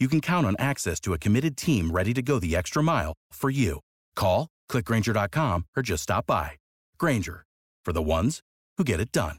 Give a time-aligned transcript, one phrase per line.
[0.00, 3.12] you can count on access to a committed team ready to go the extra mile
[3.32, 3.80] for you.
[4.16, 6.52] Call, clickgrainger.com, or just stop by.
[6.98, 7.44] Grainger,
[7.84, 8.40] for the ones
[8.78, 9.36] who get it done.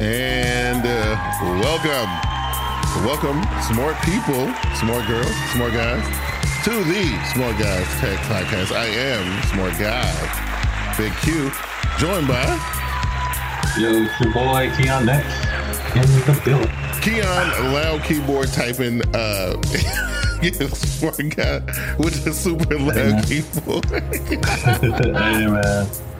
[0.00, 1.16] And uh,
[1.62, 2.33] welcome,
[3.04, 6.02] welcome, smart people, smart girls, smart guys,
[6.64, 8.72] to the Smart Guys Tech Podcast.
[8.72, 11.50] I am Smart Guy, Big Q,
[11.98, 12.42] joined by
[13.78, 15.44] Yo, it's your boy Keon next
[15.94, 16.72] in the building.
[17.02, 19.60] Keon, loud keyboard typing, uh,
[20.42, 21.60] yeah, smart guy
[21.98, 23.84] with the super loud keyboard.
[23.84, 25.86] hey man,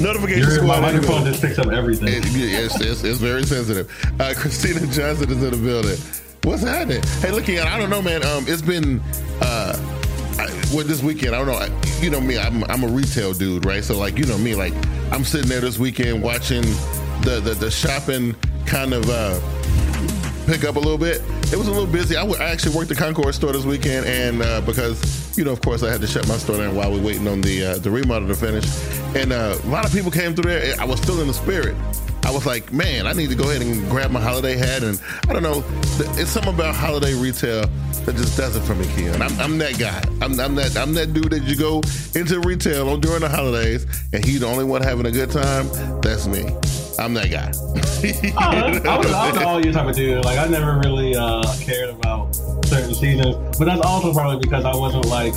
[0.00, 0.66] Notification your, squad.
[0.66, 1.30] my microphone anyway.
[1.30, 2.08] just picks up everything.
[2.08, 3.90] It, it's, it's, it's very sensitive.
[4.20, 5.96] Uh, Christina Johnson is in the building.
[6.42, 7.02] What's happening?
[7.20, 8.24] Hey, look, Keon, I don't know, man.
[8.24, 9.00] Um, it's been
[9.40, 9.74] uh,
[10.38, 11.34] I, well, this weekend.
[11.34, 11.54] I don't know.
[11.54, 11.70] I,
[12.00, 12.38] you know me.
[12.38, 13.82] I'm I'm a retail dude, right?
[13.82, 14.54] So like, you know me.
[14.54, 14.74] Like,
[15.10, 16.62] I'm sitting there this weekend watching
[17.22, 18.34] the the, the shopping
[18.66, 19.40] kind of uh,
[20.46, 21.22] pick up a little bit.
[21.52, 22.16] It was a little busy.
[22.16, 25.52] I, w- I actually worked the Concord store this weekend, and uh, because you know,
[25.52, 27.64] of course, I had to shut my store down while we are waiting on the
[27.64, 28.64] uh, the remodel to finish.
[29.16, 30.74] And uh, a lot of people came through there.
[30.80, 31.76] I was still in the spirit.
[32.24, 34.82] I was like, man, I need to go ahead and grab my holiday hat.
[34.82, 35.62] And I don't know,
[36.18, 37.66] it's something about holiday retail
[38.06, 39.20] that just does it for me, Keon.
[39.20, 40.02] I'm, I'm that guy.
[40.22, 41.82] I'm, I'm that I'm that dude that you go
[42.14, 45.68] into retail on during the holidays, and he's the only one having a good time.
[46.00, 46.44] That's me.
[46.98, 47.50] I'm that guy.
[48.38, 50.24] I, I was, I was all your type of dude.
[50.24, 52.34] Like I never really uh, cared about
[52.64, 55.34] certain seasons, but that's also probably because I wasn't like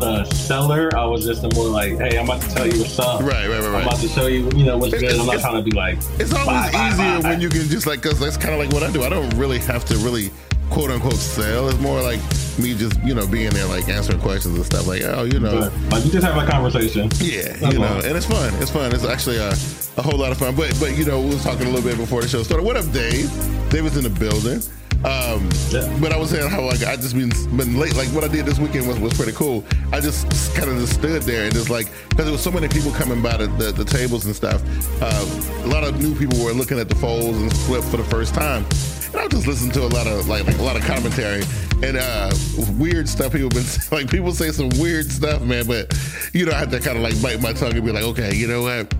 [0.00, 0.90] the seller.
[0.96, 3.20] I was just the more like, hey, I'm about to tell you what's up.
[3.20, 5.18] Right, right, right, I'm about to show you, you know, what's good.
[5.18, 5.98] I'm not trying to be like.
[6.18, 7.30] It's always buy, buy, easier buy.
[7.30, 9.02] when you can just like, cause that's kind of like what I do.
[9.02, 10.30] I don't really have to really
[10.70, 11.68] quote unquote sell.
[11.68, 12.20] It's more like
[12.58, 15.70] me just, you know, being there, like answering questions and stuff like, oh, you know,
[15.70, 17.10] But, like you just have a conversation.
[17.20, 18.04] yeah, That's you know, all.
[18.04, 18.52] and it's fun.
[18.62, 18.94] It's fun.
[18.94, 19.50] It's actually a,
[19.96, 20.54] a whole lot of fun.
[20.54, 22.64] But, but you know, we was talking a little bit before the show started.
[22.64, 23.30] What up, Dave?
[23.70, 24.60] Dave was in the building.
[25.04, 25.98] Um, Yeah.
[26.00, 27.96] but I was saying how like I just been been late.
[27.96, 29.64] Like what I did this weekend was, was pretty cool.
[29.92, 32.68] I just kind of just stood there and just like because there was so many
[32.68, 34.62] people coming by the, the, the tables and stuff.
[35.02, 38.04] Uh, a lot of new people were looking at the folds and flip for the
[38.04, 38.64] first time.
[39.12, 41.42] And I was just listening to a lot of like, like a lot of commentary
[41.82, 42.30] and uh,
[42.78, 45.66] weird stuff people been like people say some weird stuff, man.
[45.66, 45.92] But
[46.32, 48.34] you know I have to kind of like bite my tongue and be like, okay,
[48.34, 48.92] you know what?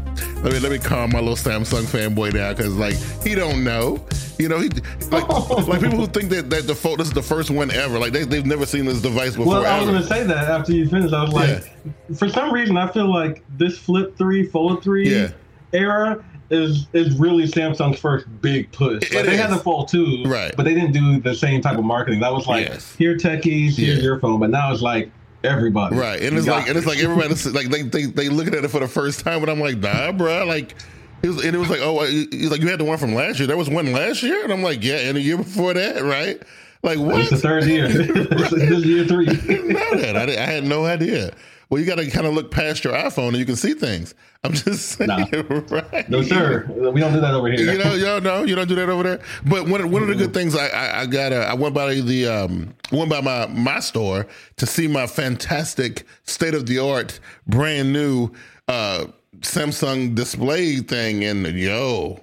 [0.42, 4.04] Let me let me calm my little Samsung fanboy down because like he don't know.
[4.38, 4.68] You know, he
[5.10, 5.28] like
[5.68, 7.98] like people who think that that the phone this is the first one ever.
[7.98, 9.46] Like they they've never seen this device before.
[9.46, 9.98] Well, I was ever.
[9.98, 11.14] gonna say that after you finished.
[11.14, 15.28] I was like, for some reason, I feel like this Flip Three, Fold Three Yeah.
[15.72, 19.02] era is is really Samsung's first big push.
[19.10, 19.56] It Like, they had is.
[19.56, 20.54] the Fold Two, Right.
[20.56, 22.20] But they didn't do the same type of marketing.
[22.20, 22.94] That was like, Yes.
[22.96, 23.94] here techies, here's Yeah.
[24.02, 24.38] your phone.
[24.40, 25.10] But now it's like
[25.44, 28.64] everybody, Right, and it's like and it's like everybody like they they they looking at
[28.64, 30.74] it for the first time, and I'm like, nah, bro, like.
[31.24, 33.38] It was, and it was like, oh, he's like, you had the one from last
[33.38, 33.46] year.
[33.46, 36.42] There was one last year, and I'm like, yeah, and the year before that, right?
[36.82, 37.20] Like, what?
[37.20, 37.86] It's the third year.
[37.88, 39.26] this is year three.
[39.46, 40.16] didn't know that.
[40.16, 41.30] I, I had no idea.
[41.72, 44.14] Well, you got to kind of look past your iPhone and you can see things.
[44.44, 45.24] I'm just saying, Nah.
[45.70, 46.06] right?
[46.06, 46.66] No, sir.
[46.68, 47.72] We don't do that over here.
[47.72, 49.20] You know, you know, you don't do that over there.
[49.46, 52.26] But one, one of the good things I, I, I got, I went by the,
[52.26, 54.26] um, went by my my store
[54.58, 58.32] to see my fantastic state of the art, brand new
[58.68, 59.06] uh,
[59.38, 62.20] Samsung display thing, and yo,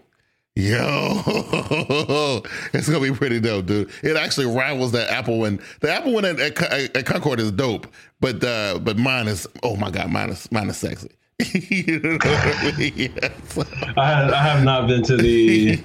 [0.55, 1.21] Yo,
[2.73, 3.89] it's gonna be pretty dope, dude.
[4.03, 5.59] It actually rivals that Apple one.
[5.79, 7.87] The Apple one at, at, at Concord is dope,
[8.19, 11.11] but uh, but mine is oh my god, mine is mine is sexy.
[11.53, 12.93] you know I, mean?
[13.21, 13.57] yes.
[13.95, 15.77] I, have, I have not been to the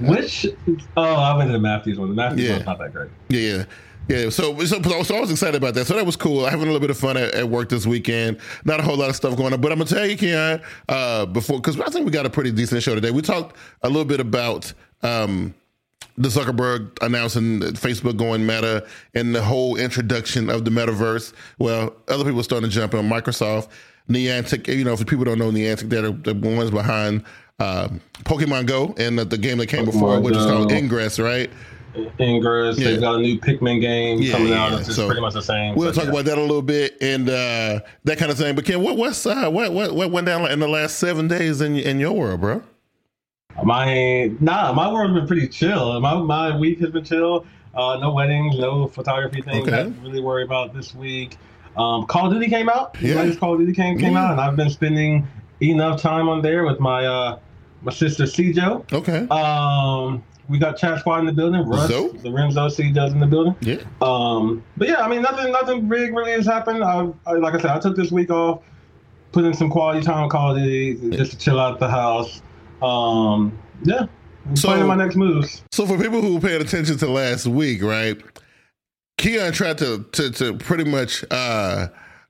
[0.00, 0.46] which.
[0.96, 2.08] Oh, I've been to the Matthews one.
[2.08, 2.52] The Matthews yeah.
[2.54, 3.10] one's not that great.
[3.28, 3.64] Yeah.
[4.08, 5.86] Yeah, so, so so I was excited about that.
[5.86, 6.44] So that was cool.
[6.44, 8.38] I having a little bit of fun at, at, work this weekend.
[8.64, 11.26] Not a whole lot of stuff going on, but I'm gonna tell you, Keon, uh,
[11.26, 13.10] before because I think we got a pretty decent show today.
[13.10, 14.72] We talked a little bit about
[15.02, 15.54] um,
[16.16, 21.32] the Zuckerberg announcing Facebook going Meta and the whole introduction of the metaverse.
[21.58, 23.68] Well, other people are starting to jump on Microsoft.
[24.08, 27.24] Niantic, you know, if people don't know Niantic, they're the ones behind
[27.58, 27.88] uh,
[28.24, 31.50] Pokemon Go and the, the game that came Pokemon before, which is called Ingress, right?
[32.18, 32.78] Ingress.
[32.78, 32.90] Yeah.
[32.90, 34.80] They've got a new Pikmin game yeah, coming out.
[34.80, 35.74] It's so pretty much the same.
[35.74, 38.54] We'll talk about that a little bit and uh, that kind of thing.
[38.54, 41.60] But Ken, what what's uh, what what what went down in the last seven days
[41.60, 42.62] in in your world, bro?
[43.62, 46.00] My nah, my world's been pretty chill.
[46.00, 47.46] My my week has been chill.
[47.74, 49.66] Uh, no weddings, no photography things.
[49.66, 49.90] Okay.
[49.90, 51.36] Not really worry about this week.
[51.76, 52.96] Um, Call of Duty came out.
[53.00, 53.16] Yeah.
[53.16, 54.24] Latest Call of Duty came came yeah.
[54.24, 55.26] out, and I've been spending
[55.60, 57.38] enough time on there with my uh,
[57.82, 58.92] my sister Cjo.
[58.92, 59.26] Okay.
[59.28, 61.66] Um, we got Chat Squad in the building.
[61.66, 62.08] Russ, so?
[62.08, 63.56] the Renzo does in the building.
[63.60, 63.82] Yeah.
[64.02, 66.84] Um, but yeah, I mean, nothing, nothing big really has happened.
[66.84, 68.62] I, I, like I said, I took this week off,
[69.32, 72.42] put in some quality time, Call of Duty, just to chill out the house.
[72.82, 74.06] Um, yeah.
[74.46, 75.62] I'm so, planning my next moves.
[75.72, 78.20] So for people who paid attention to last week, right?
[79.16, 81.88] Keon tried to to, to pretty much uh,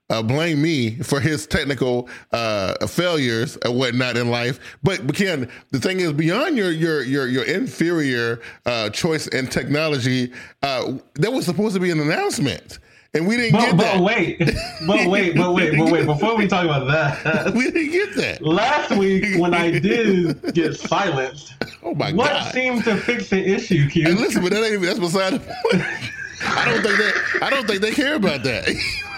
[0.09, 4.59] uh, blame me for his technical uh, failures and whatnot in life.
[4.83, 9.47] But, but Ken, the thing is, beyond your your your, your inferior uh, choice in
[9.47, 10.31] technology,
[10.61, 12.79] uh, there was supposed to be an announcement.
[13.15, 14.03] And we didn't but, get but that.
[14.03, 14.39] Wait,
[14.87, 16.05] but wait, but wait, but wait.
[16.05, 20.75] Before we talk about that, we didn't get that last week when I did get
[20.75, 21.53] silenced.
[21.81, 22.45] Oh my what god!
[22.45, 24.09] What seemed to fix the issue, Q?
[24.09, 25.83] And listen, but that ain't that's beside the point.
[26.41, 27.45] I don't think they.
[27.45, 28.67] I don't think they care about that.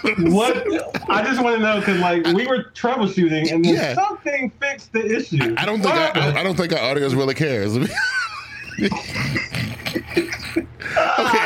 [0.17, 0.55] what?
[1.09, 3.95] I just want to know because like we were troubleshooting and yeah.
[3.95, 5.55] something fixed the issue.
[5.57, 7.75] I, I don't think I, I, don't think our audience really cares.
[7.77, 7.89] okay,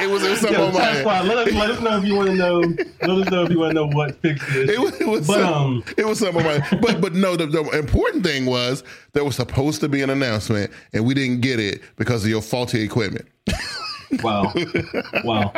[0.03, 2.05] it was, it was something Yo, on my squad, let us let us know if
[2.05, 2.59] you want to know.
[2.59, 4.69] Let us know if you want to know what fixed it.
[4.69, 6.79] It was, it was but, some, um, it was something on my.
[6.81, 8.83] But but no, the, the important thing was
[9.13, 12.41] there was supposed to be an announcement and we didn't get it because of your
[12.41, 13.27] faulty equipment.
[14.23, 14.53] Wow.
[15.23, 15.51] wow.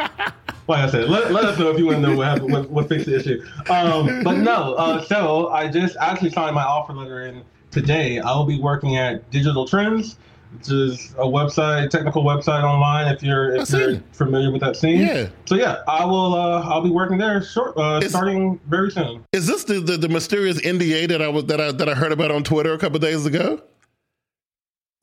[0.67, 2.69] Like I said, let, let us know if you want to know what happened, what,
[2.69, 3.43] what fixed the issue.
[3.69, 8.19] Um, but no, uh, so I just actually signed my offer letter in today.
[8.19, 10.17] I will be working at Digital Trends,
[10.53, 13.13] which is a website, technical website online.
[13.13, 15.27] If you're if you're familiar with that scene, yeah.
[15.45, 16.33] So yeah, I will.
[16.33, 19.25] Uh, I'll be working there short, uh, is, starting very soon.
[19.33, 22.11] Is this the, the, the mysterious NDA that I was that I that I heard
[22.11, 23.61] about on Twitter a couple days ago?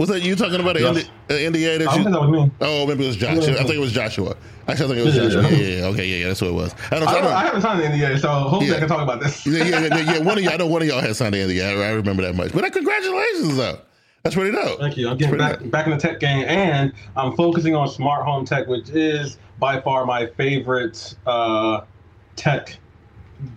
[0.00, 1.10] Was that you talking about an yes.
[1.28, 2.02] NDA that I you?
[2.04, 2.50] think that was me.
[2.62, 3.52] Oh, maybe it was Joshua.
[3.52, 4.34] I think it was Joshua.
[4.66, 5.42] Actually, I think it was yeah, Joshua.
[5.42, 6.74] Yeah, yeah, yeah, Okay, yeah, yeah, that's what it was.
[6.90, 8.76] I, don't, I, don't, I haven't signed the NDA, so hopefully yeah.
[8.76, 9.46] I can talk about this.
[9.46, 10.18] yeah, yeah, yeah, yeah.
[10.20, 11.84] One of y'all, I know one of y'all had signed the NDA.
[11.84, 12.50] I, remember that much.
[12.54, 13.78] But uh, congratulations, though.
[14.22, 14.80] That's pretty dope.
[14.80, 15.06] Thank you.
[15.06, 18.68] I'm getting back, back in the tech game, and I'm focusing on smart home tech,
[18.68, 21.82] which is by far my favorite uh,
[22.36, 22.78] tech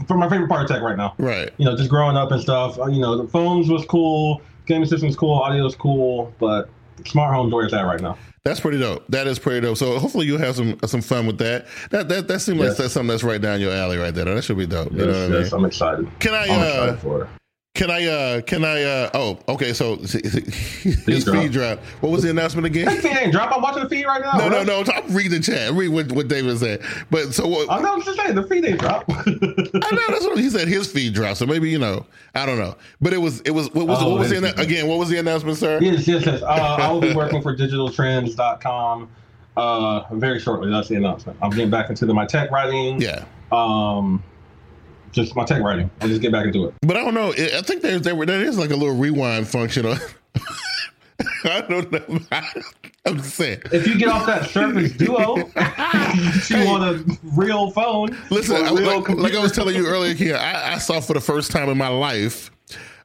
[0.09, 1.15] for my favorite part of tech right now.
[1.17, 1.51] Right.
[1.57, 2.77] You know, just growing up and stuff.
[2.77, 6.69] Uh, you know, the phones was cool, gaming system's cool, audio's cool, but
[7.05, 8.17] smart home where it's at right now.
[8.45, 9.05] That's pretty dope.
[9.07, 9.77] That is pretty dope.
[9.77, 11.65] So hopefully you'll have some some fun with that.
[11.91, 12.69] That that that seems yes.
[12.69, 14.25] like that's something that's right down your alley right there.
[14.25, 14.91] That should be dope.
[14.91, 15.63] Yes, you know what yes, I mean?
[15.63, 16.19] I'm excited.
[16.19, 16.43] Can I?
[16.43, 17.29] I'm uh, excited for it.
[17.75, 18.05] Can I?
[18.05, 18.83] uh Can I?
[18.83, 19.73] uh Oh, okay.
[19.73, 21.79] So his feed drop.
[22.01, 22.87] What was the announcement again?
[22.87, 23.51] His feed ain't drop.
[23.51, 24.33] I'm watching the feed right now.
[24.33, 24.65] No, right?
[24.65, 24.91] no, no.
[24.93, 25.71] I'm reading the chat.
[25.73, 26.83] Read what, what David said.
[27.09, 27.71] But so what?
[27.71, 27.93] I know.
[27.93, 29.05] I'm just saying the feed ain't drop.
[29.09, 30.01] I know.
[30.07, 30.67] That's what he said.
[30.67, 31.37] His feed dropped.
[31.37, 32.05] So maybe you know.
[32.35, 32.75] I don't know.
[33.01, 33.41] But it was.
[33.41, 33.73] It was.
[33.73, 33.97] What was?
[34.03, 34.87] Oh, what was the again?
[34.87, 35.79] What was the announcement, sir?
[35.81, 36.43] Yes, yes, yes.
[36.43, 36.45] Uh,
[36.79, 39.09] I will be working for DigitalTrends.com
[39.55, 40.69] uh very shortly.
[40.69, 41.37] That's the announcement.
[41.41, 43.01] I'm getting back into the, my tech writing.
[43.01, 43.25] Yeah.
[43.51, 44.23] Um
[45.13, 46.73] just my tech writing and just get back into it.
[46.81, 47.31] But I don't know.
[47.31, 49.85] I think there's there, there is like a little rewind function.
[49.85, 49.97] On,
[51.45, 52.19] I don't know.
[53.05, 53.61] I'm just saying.
[53.71, 58.17] If you get off that Surface Duo, you hey, want a real phone.
[58.29, 61.21] Listen, real like, like, I was telling you earlier here, I, I saw for the
[61.21, 62.49] first time in my life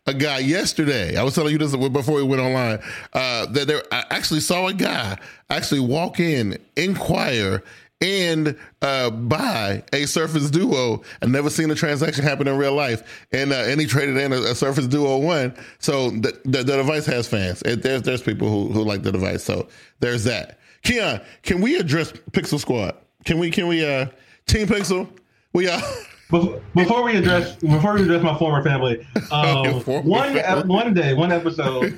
[0.07, 1.17] a guy yesterday.
[1.17, 2.79] I was telling you this before we went online.
[3.12, 5.19] Uh, that there, I actually saw a guy
[5.50, 7.62] actually walk in, inquire,
[8.00, 11.02] and uh, buy a Surface Duo.
[11.21, 14.33] I've never seen a transaction happen in real life, and uh, and he traded in
[14.33, 15.55] a, a Surface Duo one.
[15.78, 17.62] So the, the, the device has fans.
[17.62, 19.43] It, there's there's people who, who like the device.
[19.43, 19.69] So
[20.00, 20.59] there's that.
[20.83, 22.95] Keon, can we address Pixel Squad?
[23.25, 24.07] Can we can we uh
[24.47, 25.09] Team Pixel?
[25.52, 25.81] We uh.
[26.31, 30.69] Before we address before we address my former family, um, former one family.
[30.69, 31.97] one day, one episode,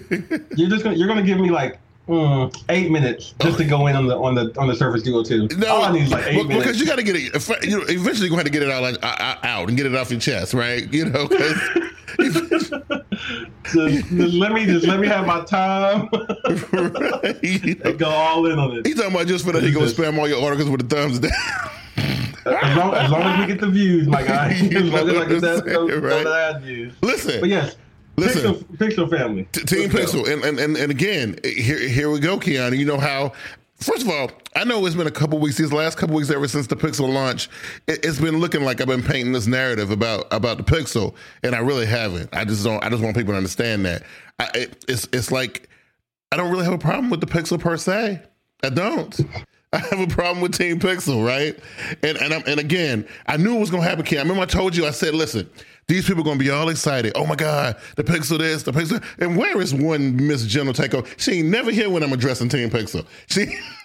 [0.54, 3.97] you're just gonna you're gonna give me like mm, eight minutes just to go in
[3.97, 5.49] on the on the on the Surface Duo 2.
[5.59, 6.64] No, I need like eight well, minutes.
[6.66, 7.23] because you got to get it.
[7.66, 10.11] You know, eventually, you're going to get it out, like, out and get it off
[10.11, 10.92] your chest, right?
[10.92, 11.61] You know, 'cause-
[12.21, 16.09] just, just let me just let me have my time
[16.73, 17.38] right?
[17.42, 18.87] You know, go all in on it.
[18.87, 21.19] He's talking about just for that he gonna spam all your articles with the thumbs
[21.21, 21.30] down.
[22.47, 24.50] As long, as long as we get the views, my guy.
[24.52, 26.26] As long as I get that, right?
[26.57, 26.92] ad views.
[27.02, 27.76] Listen, But yes,
[28.21, 28.55] Listen.
[28.55, 29.49] Pixel, Pixel family.
[29.53, 30.12] T- Team Let's.
[30.12, 32.77] Pixel, and, and and and again, here here we go, Keanu.
[32.77, 33.33] You know how?
[33.79, 35.57] First of all, I know it's been a couple weeks.
[35.57, 37.49] These last couple weeks, ever since the Pixel launch,
[37.87, 41.55] it, it's been looking like I've been painting this narrative about about the Pixel, and
[41.55, 42.29] I really haven't.
[42.35, 42.85] I just don't.
[42.85, 44.03] I just want people to understand that.
[44.39, 45.69] I, it, it's it's like
[46.31, 48.21] I don't really have a problem with the Pixel per se.
[48.62, 49.19] I don't.
[49.73, 51.57] I have a problem with Team Pixel, right?
[52.03, 54.19] And and I'm, and again, I knew it was gonna happen, Ken.
[54.19, 55.49] I remember I told you, I said, listen,
[55.87, 57.12] these people are gonna be all excited.
[57.15, 59.00] Oh my God, the Pixel this, the Pixel.
[59.21, 61.07] And where is one Miss General Takeover?
[61.21, 63.07] She ain't never here when I'm addressing Team Pixel.
[63.29, 63.57] She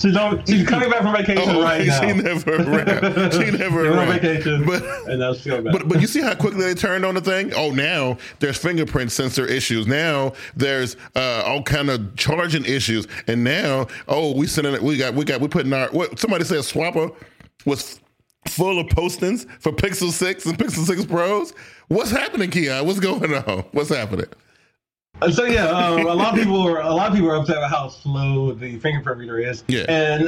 [0.00, 2.00] She's, on, she's coming back from vacation oh, right now.
[2.00, 3.32] she never around.
[3.32, 5.72] She never went on vacation, But and now she's coming back.
[5.74, 7.52] but but you see how quickly they turned on the thing?
[7.54, 9.86] Oh, now there's fingerprint sensor issues.
[9.86, 13.06] Now there's uh, all kind of charging issues.
[13.26, 14.82] And now, oh, we sending it.
[14.82, 17.14] We got we got we putting our what somebody said Swappa
[17.66, 18.00] was
[18.48, 21.52] full of postings for Pixel Six and Pixel Six Pros.
[21.88, 22.86] What's happening, Keon?
[22.86, 23.64] What's going on?
[23.72, 24.26] What's happening?
[25.22, 27.58] Uh, So yeah, um, a lot of people are a lot of people are upset
[27.58, 29.64] about how slow the fingerprint reader is.
[29.68, 29.84] Yeah.
[29.88, 30.26] And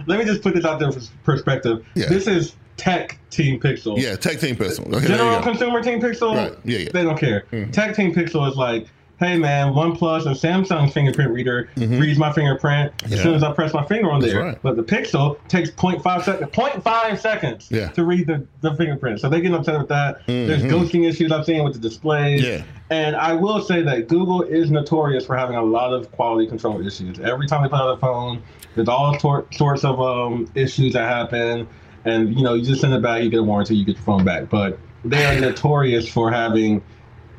[0.06, 1.84] let me just put this out there for perspective.
[1.94, 2.06] Yeah.
[2.08, 3.98] This is Tech Team Pixel.
[3.98, 4.92] Yeah, Tech Team Pixel.
[4.94, 6.34] Okay, General consumer Team Pixel.
[6.36, 6.58] Right.
[6.64, 6.88] Yeah, yeah.
[6.92, 7.44] They don't care.
[7.52, 7.72] Mhm.
[7.72, 8.86] Tech Team Pixel is like,
[9.18, 13.08] hey man, OnePlus and Samsung's fingerprint reader reads my fingerprint Mm-hmm.
[13.12, 13.16] Yeah.
[13.16, 14.40] as soon as I press my finger on there.
[14.42, 14.58] right.
[14.62, 17.88] But the Pixel takes 0.5 seconds, 0.5 seconds Yeah.
[17.90, 19.20] to read the, the fingerprint.
[19.20, 20.20] So they get upset with that.
[20.26, 20.70] There's Mhm.
[20.70, 22.42] ghosting issues I'm seeing with the displays.
[22.42, 22.62] Yeah.
[22.90, 26.84] And I will say that Google is notorious for having a lot of quality control
[26.86, 27.18] issues.
[27.20, 28.42] Every time they put out a phone,
[28.74, 31.66] there's all tor- sorts of um, issues that happen.
[32.04, 34.04] And you know, you just send it back, you get a warranty, you get your
[34.04, 34.48] phone back.
[34.50, 36.82] But they are notorious for having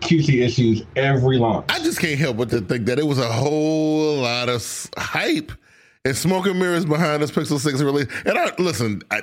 [0.02, 1.66] QC issues every launch.
[1.70, 5.52] I just can't help but to think that it was a whole lot of hype
[6.06, 8.08] and smoke and mirrors behind this Pixel 6 release.
[8.26, 9.22] And I listen, I,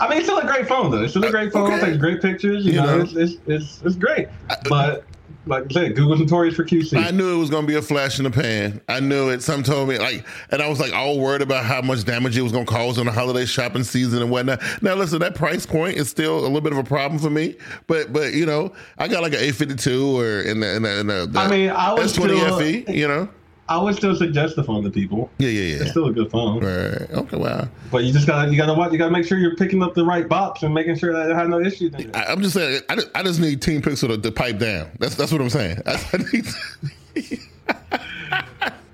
[0.00, 1.02] I mean, it's still a great phone though.
[1.02, 1.72] It's still a uh, great phone.
[1.72, 1.86] okay.
[1.86, 2.64] Takes great pictures.
[2.64, 3.02] You, You know, know.
[3.02, 4.28] It's, it's it's it's great.
[4.68, 5.04] But
[5.46, 6.96] like I said, Google's notorious for QC.
[6.98, 8.80] I knew it was going to be a flash in the pan.
[8.88, 9.42] I knew it.
[9.42, 12.42] Some told me like, and I was like all worried about how much damage it
[12.42, 14.62] was going to cause on the holiday shopping season and whatnot.
[14.82, 17.56] Now, listen, that price point is still a little bit of a problem for me.
[17.86, 21.06] But but you know, I got like an A52 or in the in the, in
[21.08, 22.96] the, the I mean, I was S20 still- FE.
[22.96, 23.28] You know,
[23.68, 25.30] I would still suggest the phone to people.
[25.38, 25.82] yeah yeah yeah.
[25.82, 26.62] It's still a good phone.
[26.62, 27.10] Right.
[27.10, 27.36] Okay.
[27.38, 27.66] Wow.
[27.90, 28.92] But you just gotta you gotta watch.
[28.92, 31.34] You gotta make sure you're picking up the right box and making sure that it
[31.34, 31.94] has no issues.
[32.14, 32.82] I, I'm just saying.
[32.90, 34.90] I just, I just need Team Pixel to, to pipe down.
[34.98, 35.78] That's that's what I'm saying.
[35.86, 37.40] I, I need.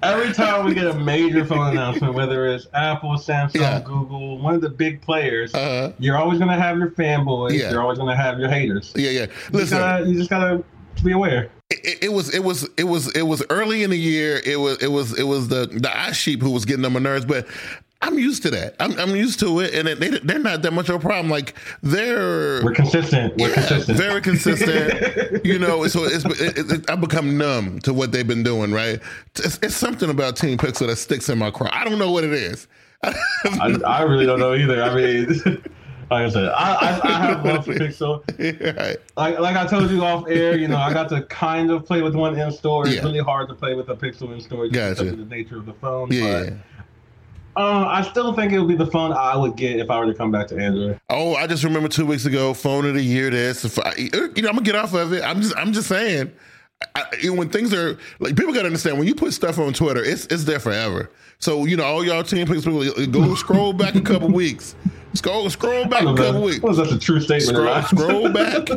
[0.02, 3.80] Every time we get a major phone announcement, whether it's Apple, Samsung, Yeah.
[3.80, 5.92] Google, one of the big players, Uh-huh.
[5.98, 7.52] you're always gonna have your fanboys.
[7.58, 7.70] Yeah.
[7.70, 8.92] You're always gonna have your haters.
[8.96, 9.20] yeah yeah.
[9.22, 9.78] You, Listen.
[9.78, 10.64] gotta, you just gotta
[11.04, 11.50] be aware.
[11.70, 14.40] It, it was it was it was it was early in the year.
[14.44, 17.00] It was it was it was the the eye sheep who was getting on my
[17.00, 17.46] nerves, but.
[18.02, 18.76] I'm used to that.
[18.80, 21.28] I'm, I'm used to it, and it, they, they're not that much of a problem.
[21.28, 23.36] Like they're We're consistent.
[23.36, 23.98] We're yeah, consistent.
[23.98, 25.44] very consistent.
[25.44, 28.72] you know, so it's it, it, I've become numb to what they've been doing.
[28.72, 29.00] Right?
[29.36, 31.68] It's, it's something about Team Pixel that sticks in my craw.
[31.72, 32.68] I don't know what it is.
[33.02, 34.82] I, I really don't know either.
[34.82, 35.62] I mean,
[36.10, 38.76] like I said, I, I, I have love for Pixel.
[38.76, 38.96] right.
[39.16, 42.02] Like, like I told you off air, you know, I got to kind of play
[42.02, 42.86] with one in store.
[42.86, 43.02] It's Yeah.
[43.02, 44.94] really hard to play with a Pixel in store just Gotcha.
[45.04, 46.08] because of the nature of the phone.
[46.10, 46.50] Yeah.
[47.54, 49.98] But uh, I still think it would be the phone I would get if I
[49.98, 51.00] were to come back to Android.
[51.10, 53.28] Oh, I just remember two weeks ago, phone of the year.
[53.30, 53.64] This,
[53.98, 55.22] you know, I'm gonna get off of it.
[55.22, 56.32] I'm just, I'm just saying.
[56.94, 60.24] I, when things are like, people gotta understand when you put stuff on Twitter, it's
[60.26, 61.10] it's there forever.
[61.38, 64.74] So you know, all y'all team picks, people go scroll back a couple weeks.
[65.14, 66.60] Scroll, scroll back a couple weeks.
[66.60, 67.56] Was that the true statement?
[67.56, 68.68] Scroll, scroll back,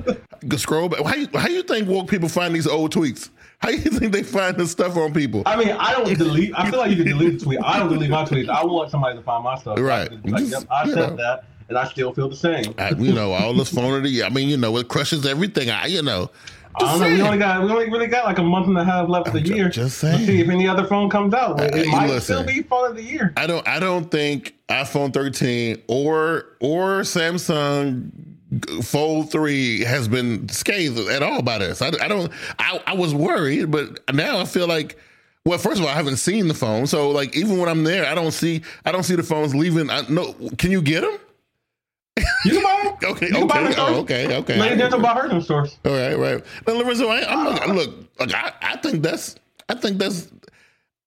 [0.58, 1.06] scroll back.
[1.06, 3.30] How you, how do you think woke people find these old tweets?
[3.60, 5.44] How do you think they find this stuff on people?
[5.46, 6.52] I mean, I don't delete.
[6.58, 7.60] I feel like you can delete the tweet.
[7.64, 8.50] I don't delete my tweets.
[8.50, 9.80] I want somebody to find my stuff.
[9.80, 10.12] Right.
[10.26, 11.16] Like, yep, I said know.
[11.16, 12.74] that, and I still feel the same.
[12.78, 14.26] I, you know, all this phone of the year.
[14.26, 15.70] I mean, you know, it crushes everything.
[15.70, 16.30] I, you know,
[16.76, 17.08] I don't know.
[17.16, 19.34] We only got we only really got like a month and a half left of
[19.34, 19.70] the ju- year.
[19.70, 20.26] just to saying.
[20.26, 21.60] see if any other phone comes out.
[21.62, 22.36] It Uh, might listen.
[22.38, 23.34] still be phone of the year.
[23.38, 28.12] I don't I don't think iPhone 13 or or Samsung
[28.84, 31.82] Fold 3 has been scathed at all by this.
[31.82, 34.98] I, I don't I, I was worried, but now I feel like
[35.46, 38.06] well, first of all, I haven't seen the phone, so like even when I'm there,
[38.06, 39.90] I don't see I don't see the phones leaving.
[39.90, 41.18] I, no, can you get them?
[42.18, 42.94] You can buy them.
[43.12, 44.60] Okay, can buy them okay, oh, okay, okay.
[44.60, 45.78] Lady Dental bought hers in stores.
[45.86, 46.44] All right, right.
[46.68, 49.36] Now, Lorenzo, I, I'm look, look like I, I think that's
[49.68, 50.30] I think that's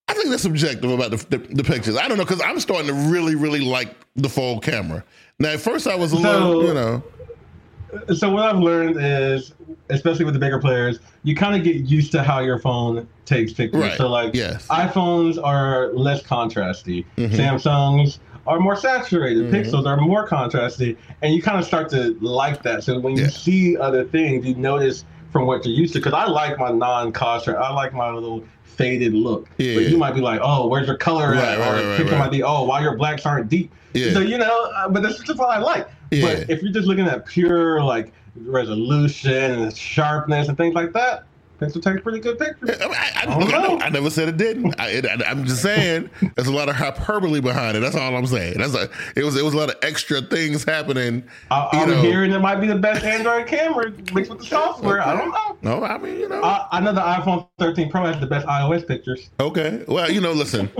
[0.08, 1.96] I think that's subjective about the, the, the pictures.
[1.96, 5.04] I don't know because I'm starting to really, really like the fold camera.
[5.38, 7.02] Now, at first, I was a So- little, you know,
[8.14, 9.54] So what I've learned is,
[9.90, 13.52] especially with the bigger players, you kind of get used to how your phone takes
[13.52, 13.80] pictures.
[13.80, 13.96] Right.
[13.96, 14.66] So like, Yes.
[14.68, 17.04] iPhones are less contrasty.
[17.16, 17.30] Mhm.
[17.30, 19.50] Samsungs are more saturated.
[19.50, 19.64] Mhm.
[19.64, 22.84] Pixels are more contrasty, and you kind of start to like that.
[22.84, 23.24] So when Yeah.
[23.24, 25.98] you see other things, you notice from what you're used to.
[25.98, 27.58] Because I like my non-contrast.
[27.58, 29.48] I like my little faded look.
[29.58, 29.74] Yeah.
[29.74, 31.58] But you might be like, oh, where's your color Right, at?
[31.58, 33.72] right, or right, picture might be, oh, why your blacks aren't deep.
[33.94, 34.12] Yeah.
[34.12, 35.88] So you know, uh, but that's just what I like.
[36.10, 36.22] Yeah.
[36.22, 41.24] But if you're just looking at pure like resolution and sharpness and things like that,
[41.58, 42.70] Pixel takes pretty good pictures.
[42.80, 43.78] I, I, I, don't know.
[43.80, 44.78] I never said it didn't.
[44.78, 47.80] I, it, I, am just saying there's a lot of hyperbole behind it.
[47.80, 48.58] That's all I'm saying.
[48.58, 51.24] That's a, it was it was a lot of extra things happening.
[51.50, 52.02] I, I'm know.
[52.02, 55.00] hearing it might be the best Android camera mixed with the software.
[55.00, 55.56] I don't know.
[55.62, 56.40] No, I mean you know.
[56.42, 59.30] I know the iPhone 13 Pro has the best iOS pictures.
[59.40, 59.84] Okay.
[59.88, 60.70] Well, you know, listen,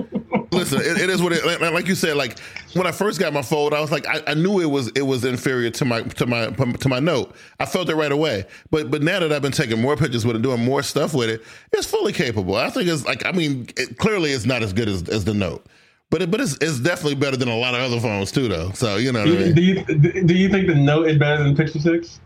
[0.50, 0.80] listen.
[0.80, 1.44] It, it is what it.
[1.44, 2.38] Like, like you said, like
[2.74, 5.02] when I first got my fold, I was like, I, I knew it was it
[5.02, 7.34] was inferior to my to my to my note.
[7.60, 8.44] I felt it right away.
[8.70, 11.28] But but now that I've been taking more pictures with it, doing more stuff with
[11.28, 12.56] it, it's fully capable.
[12.56, 15.34] I think it's like I mean, it, clearly it's not as good as, as the
[15.34, 15.66] note.
[16.08, 18.70] But it, but it's, it's definitely better than a lot of other phones too, though.
[18.72, 19.54] So you know what I mean.
[19.54, 19.84] Do you
[20.24, 22.20] do you think the Note is better than the Pixel 6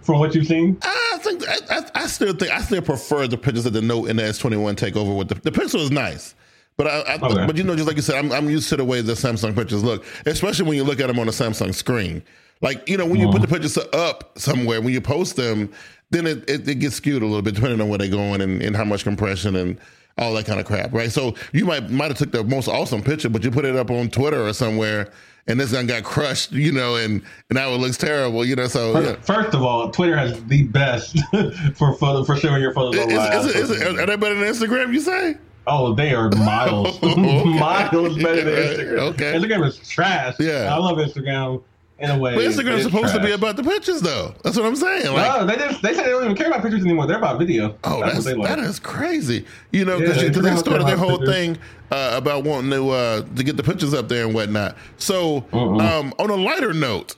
[0.00, 0.78] from what you've seen?
[0.82, 4.08] I think I, I, I still think I still prefer the pictures that the Note
[4.08, 6.34] and the S twenty one take over with the the Pixel is nice.
[6.78, 7.46] But I, I Okay.
[7.46, 9.54] but you know, just like you said, I'm, I'm used to the way the Samsung
[9.54, 12.22] pictures look, especially when you look at them on a Samsung screen.
[12.62, 13.46] Like you know, when you put uh-huh.
[13.46, 15.70] the pictures up somewhere, when you post them,
[16.10, 18.62] then it, it, it gets skewed a little bit depending on where they're going and,
[18.62, 19.78] and how much compression and
[20.18, 21.10] all that kind of crap, right?
[21.10, 23.90] So you might might have took the most awesome picture, but you put it up
[23.90, 25.10] on Twitter or somewhere,
[25.48, 28.68] and this one got crushed, you know, and, and now it looks terrible, you know.
[28.68, 29.16] So yeah.
[29.16, 31.18] First of all, Twitter has the best
[31.74, 34.92] for photo for showing your photos Is, is, is, is, are they better than Instagram?
[34.92, 35.36] You say?
[35.70, 38.98] Oh, they are miles, miles better than Right, Instagram.
[39.12, 39.32] okay.
[39.34, 40.36] Instagram is trash.
[40.40, 40.74] Yeah.
[40.74, 41.62] I love Instagram
[41.98, 42.34] in a way.
[42.36, 44.34] But Instagram's it's supposed to be about the pictures, though.
[44.44, 45.12] That's what I'm saying.
[45.12, 47.06] Like, no, they just they say they don't even care about pictures anymore.
[47.06, 47.76] They're about video.
[47.84, 48.48] oh, that's, that's, like.
[48.48, 49.44] that is crazy.
[49.72, 51.34] You know, because Yeah, they started their whole pictures.
[51.34, 51.58] thing
[51.90, 54.76] uh, about wanting to uh, to get the pictures up there and whatnot.
[54.98, 56.00] So, Uh-uh.
[56.00, 57.16] um, on a lighter note,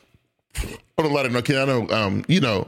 [0.98, 2.66] on a lighter note, Ken, I know, um, you know.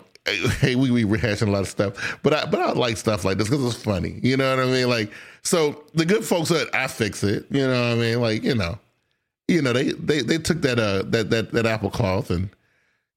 [0.61, 3.39] Hey, we we rehashing a lot of stuff, but I but I like stuff like
[3.39, 4.21] this because it's funny.
[4.23, 4.89] You know what I mean?
[4.89, 5.11] Like,
[5.43, 8.21] so the good folks at iFixit, you know what I mean?
[8.21, 8.79] Like, you know,
[9.53, 12.49] you know they they they took that uh that that that apple cloth and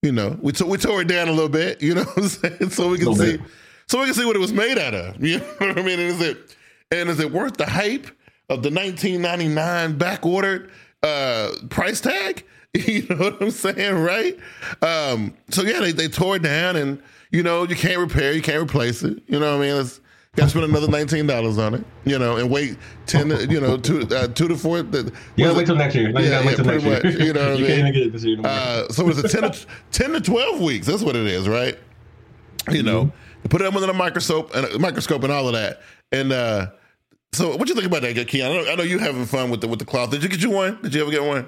[0.02, 2.28] you know we took we tore it down a little bit you know what i'm
[2.28, 2.70] saying?
[2.72, 3.42] So we can see bit.
[3.88, 6.00] so we can see what it was made out of you know what i mean?
[6.00, 6.56] And is it
[6.92, 8.08] and is it worth the hype
[8.50, 10.70] of the 1999 back ordered
[11.04, 12.44] uh price tag?
[12.76, 14.38] You know what i'm saying right?
[14.82, 18.42] Um so yeah they, they tore it down and you know you can't repair you
[18.42, 19.24] can't replace it.
[19.28, 19.80] You know what i mean?
[19.80, 20.02] It's
[20.36, 23.78] Got to spend another nineteen dollars on it, you know, and wait ten, you know,
[23.78, 24.82] two, uh, two to four.
[24.82, 26.12] The, You gotta wait till next year.
[26.12, 27.28] No, you Yeah, gotta yeah, wait till next pretty year.
[27.28, 27.76] you know what you mean?
[27.76, 28.38] can't even get it this year.
[28.38, 28.50] No.
[28.50, 30.88] Uh, so it's a 10 to, 10 to 12 weeks.
[30.88, 31.80] That's what it is, right?
[32.69, 33.04] You know,
[33.43, 35.82] you put it under the microscope and a microscope and all of that.
[36.12, 36.71] And uh,
[37.32, 38.52] so what you think about that, Keon?
[38.52, 40.12] I know, I know you having fun with the with the cloth.
[40.12, 40.82] Did you get you one?
[40.82, 41.48] Did you ever get one?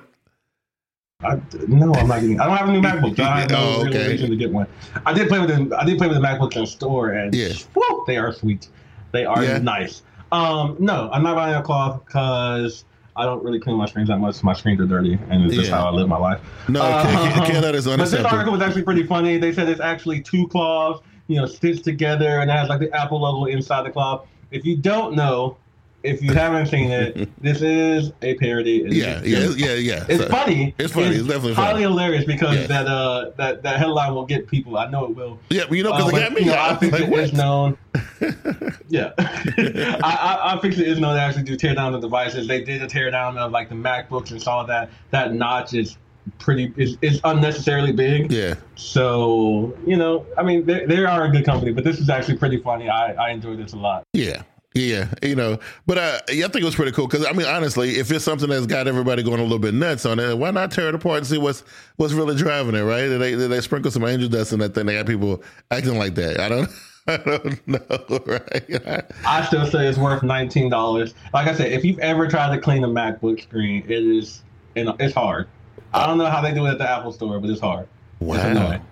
[1.22, 2.40] I, no, I'm not getting.
[2.40, 3.18] I don't have a new MacBook.
[3.18, 4.08] So I have no Oh, okay.
[4.10, 4.68] reason to get one.
[5.06, 5.74] I did play with them.
[5.76, 7.50] I did play with the MacBook in store, and Yeah.
[7.76, 8.70] woo, they are sweet.
[9.12, 9.58] They are Yeah.
[9.60, 10.04] nice.
[10.32, 14.20] Um, no, I'm not buying a cloth because I don't really clean my screens that
[14.20, 14.44] much.
[14.44, 16.40] My screens are dirty, and it's just how I live my life.
[16.68, 19.38] No, Um, Ken, Ken, that is But this article was actually pretty funny.
[19.38, 22.94] They said it's actually two cloths, you know, stitched together, and it has like the
[22.96, 24.28] Apple logo inside the cloth.
[24.52, 25.58] If you don't know,
[26.04, 28.86] if you haven't seen it, this is a parody.
[28.86, 30.06] It's- Yeah, yeah, yeah, yeah.
[30.08, 30.74] It's So- funny.
[30.78, 31.16] It's funny.
[31.16, 31.82] It's definitely highly funny.
[31.84, 32.68] hilarious because Yes.
[32.70, 34.78] that uh that that headline will get people.
[34.78, 35.40] I know it will.
[35.50, 36.42] Yeah, but you know, because Uh, it got me.
[36.42, 37.38] you know, I I think like, it is what?
[37.38, 37.78] known.
[38.90, 42.48] yeah, I, I, I think it is known to actually do tear down the devices.
[42.48, 45.98] They did a tear down of like the MacBooks and saw that that notch is
[46.40, 48.32] pretty is, is unnecessarily big.
[48.32, 48.56] Yeah.
[48.76, 52.38] So you know, I mean, they, they are a good company, but this is actually
[52.38, 52.88] pretty funny.
[52.90, 54.04] I I enjoyed this a lot.
[54.14, 54.44] Yeah.
[54.74, 57.48] Yeah, you know, but uh, yeah, I think it was pretty cool because I mean,
[57.48, 60.52] honestly, if it's something that's got everybody going a little bit nuts on it, why
[60.52, 61.64] not tear it apart and see what's
[61.96, 63.08] what's really driving it, right?
[63.08, 64.86] Did they, did they sprinkle some angel dust in that thing?
[64.86, 66.40] They got people acting like that.
[66.40, 66.70] I don't,
[67.08, 69.06] I don't know, right?
[69.26, 71.16] I still say it's worth nineteen dollars.
[71.34, 74.44] Like I said, if you've ever tried to clean a MacBook screen, it is
[74.76, 75.48] and it's hard.
[75.94, 77.88] I don't know how they do it at the Apple Store, but it's hard.
[78.20, 78.36] Wow.
[78.36, 78.86] annoying.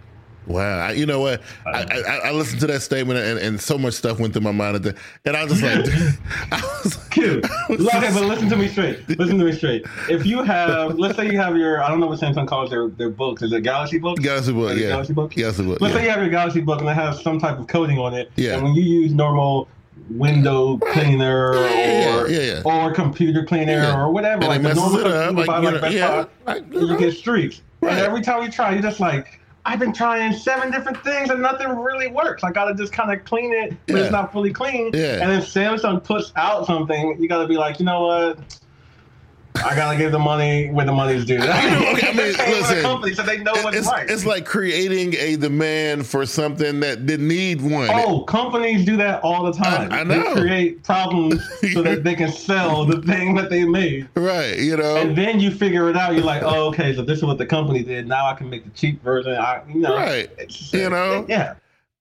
[0.48, 1.42] Wow, I, you know what?
[1.66, 4.52] I, I, I listened to that statement and, and so much stuff went through my
[4.52, 6.20] mind, at the, and I was just like,
[6.52, 7.46] I was, Cute.
[7.70, 9.08] Okay, but listen to me straight.
[9.18, 9.86] Listen to me straight.
[10.10, 12.90] If you have, let's say you have your, I don't know what Samsung calls their,
[12.90, 13.42] their books.
[13.42, 14.20] Is it Galaxy Book?
[14.20, 15.32] Galaxy Book, yeah, Galaxy Book?
[15.32, 17.68] Galaxy Book, Let's say you have your Galaxy Book and it has some type of
[17.68, 18.32] coating on it.
[18.36, 18.56] Yeah.
[18.56, 19.68] And when you use normal
[20.10, 22.62] window cleaner Yeah, or yeah, yeah.
[22.66, 24.00] or computer cleaner Yeah.
[24.00, 24.44] or whatever.
[24.44, 27.14] And like the normal up, you like, buy, like Best yeah, Buy, you you get
[27.14, 27.62] streaks.
[27.82, 27.94] Right.
[27.94, 31.42] And every time you try, you're just like, I've been trying seven different things and
[31.42, 32.44] nothing really works.
[32.44, 34.02] I gotta just kind of clean it, but Yeah.
[34.04, 34.92] it's not fully clean.
[34.94, 35.24] Yeah.
[35.24, 38.38] And if Samsung puts out something, you gotta be like, you know what?
[39.64, 41.36] I gotta give the money where the money's due.
[41.42, 44.10] okay, I mean, listen, company, so they know what's it's, right.
[44.10, 47.90] it's like creating a demand for something that didn't need one.
[47.92, 49.92] Oh, companies do that all the time.
[49.92, 50.36] I- I know.
[50.36, 51.42] They create problems
[51.74, 54.10] so that they can sell the thing that they made.
[54.16, 54.98] Right, you know.
[54.98, 56.14] And then you figure it out.
[56.14, 58.08] You're like, oh, okay, so this is what the company did.
[58.08, 59.34] Now I can make the cheap version.
[59.34, 60.30] I, you know, Right.
[60.74, 61.26] You know?
[61.30, 61.56] yeah.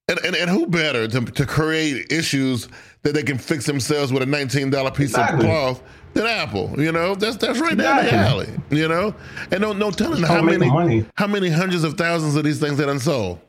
[0.07, 2.67] And, and, and who better to, to create issues
[3.01, 5.39] that they can fix themselves with a $19 piece Exactly.
[5.39, 5.83] of cloth
[6.15, 6.73] than Apple?
[6.81, 8.49] You know, that's that's right down the alley.
[8.71, 9.13] You know,
[9.51, 11.05] and no no telling how many money.
[11.15, 13.39] how many hundreds of thousands of these things that unsold.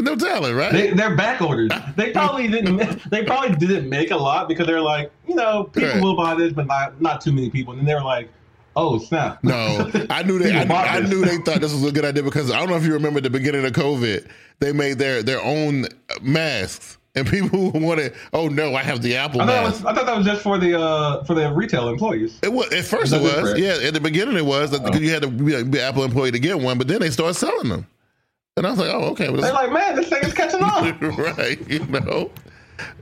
[0.00, 0.72] No telling, right?
[0.72, 1.70] They, they're back orders.
[1.96, 3.08] They probably didn't.
[3.10, 6.02] They probably didn't make a lot because they're like, you know, people Right.
[6.02, 7.72] will buy this, but not not too many people.
[7.72, 8.28] And then they're like,
[8.74, 9.42] oh snap.
[9.44, 10.52] No, I knew they.
[10.52, 10.62] I,
[10.96, 12.92] I knew they thought this was a good idea because I don't know if you
[12.92, 14.26] remember the beginning of COVID,
[14.58, 15.86] they made their their own
[16.20, 18.14] masks, and people who wanted.
[18.32, 20.58] Oh no, I have the Apple I thought, was, I thought that was just for
[20.58, 22.38] the uh, for the retail employees.
[22.42, 23.78] It was at first it was yeah.
[23.86, 24.98] At the beginning it was that Oh.
[24.98, 27.68] you had to be an Apple employee to get one, but then they started selling
[27.68, 27.86] them,
[28.56, 30.98] and I was like, oh okay, well, They're like, man, this thing is catching on.
[31.16, 32.30] right, you know,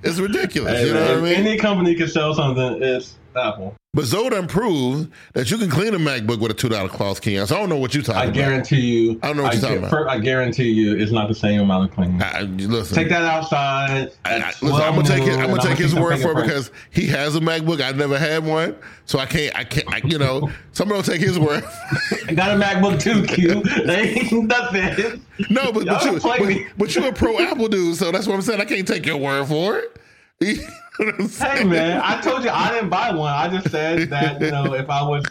[0.02, 0.72] it's ridiculous.
[0.78, 1.46] Hey, you know man, what I mean?
[1.46, 2.82] Any company can sell something.
[2.82, 3.74] It's Apple.
[3.94, 7.36] but Zoda proved that you can clean a MacBook with a two dollar cloth key.
[7.46, 8.34] So I don't know what you're talking I about.
[8.34, 9.20] guarantee you.
[9.22, 10.08] I don't know what you're talking gu- about.
[10.08, 12.22] I guarantee you, it's not the same amount of cleaning.
[12.22, 14.12] I, I- listen, Take that outside.
[14.24, 16.70] I, I, listen, I'm gonna take his, I'm gonna take his word for it because
[16.90, 17.80] he has a MacBook.
[17.80, 19.54] I've never had one, so I can't.
[19.56, 19.88] I can't.
[19.92, 21.64] I, you know, so I'm take his word.
[22.28, 23.62] I got a MacBook too, Q.
[23.84, 25.22] They ain't nothing.
[25.50, 28.42] no, but, but you, but, but you're a pro Apple dude, so that's what I'm
[28.42, 28.60] saying.
[28.60, 29.98] I can't take your word for it.
[30.98, 33.32] You know what I'm Hey man, I told you I didn't buy one.
[33.32, 35.24] I just said that you know if I was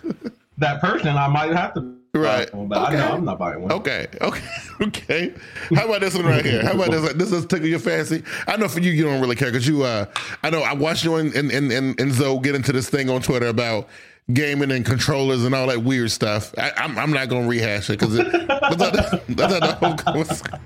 [0.58, 1.82] that person, I might have to.
[1.82, 2.54] buy Right.
[2.54, 2.98] one, But I Okay.
[2.98, 3.72] know I'm not buying one.
[3.72, 4.44] Okay, okay,
[4.82, 5.34] okay.
[5.76, 6.62] How about this one right here?
[6.62, 7.14] How about this?
[7.14, 8.22] This is tickle your fancy.
[8.48, 9.84] I know for you, you don't really care because you.
[9.84, 10.06] uh
[10.44, 13.10] I know I watched you and and and, and, and Zoe get into this thing
[13.10, 13.88] on Twitter about
[14.34, 16.54] gaming and controllers and all that weird stuff.
[16.58, 20.60] I, I'm I'm not gonna rehash it because thought, I thought the whole conversation,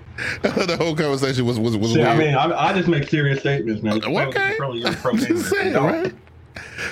[0.43, 2.09] I thought the whole conversation was was was See, weird.
[2.09, 4.03] I mean, I, I just make serious statements, man.
[4.03, 4.55] Okay.
[4.57, 6.13] Probably you're a pro I'm just saying, right?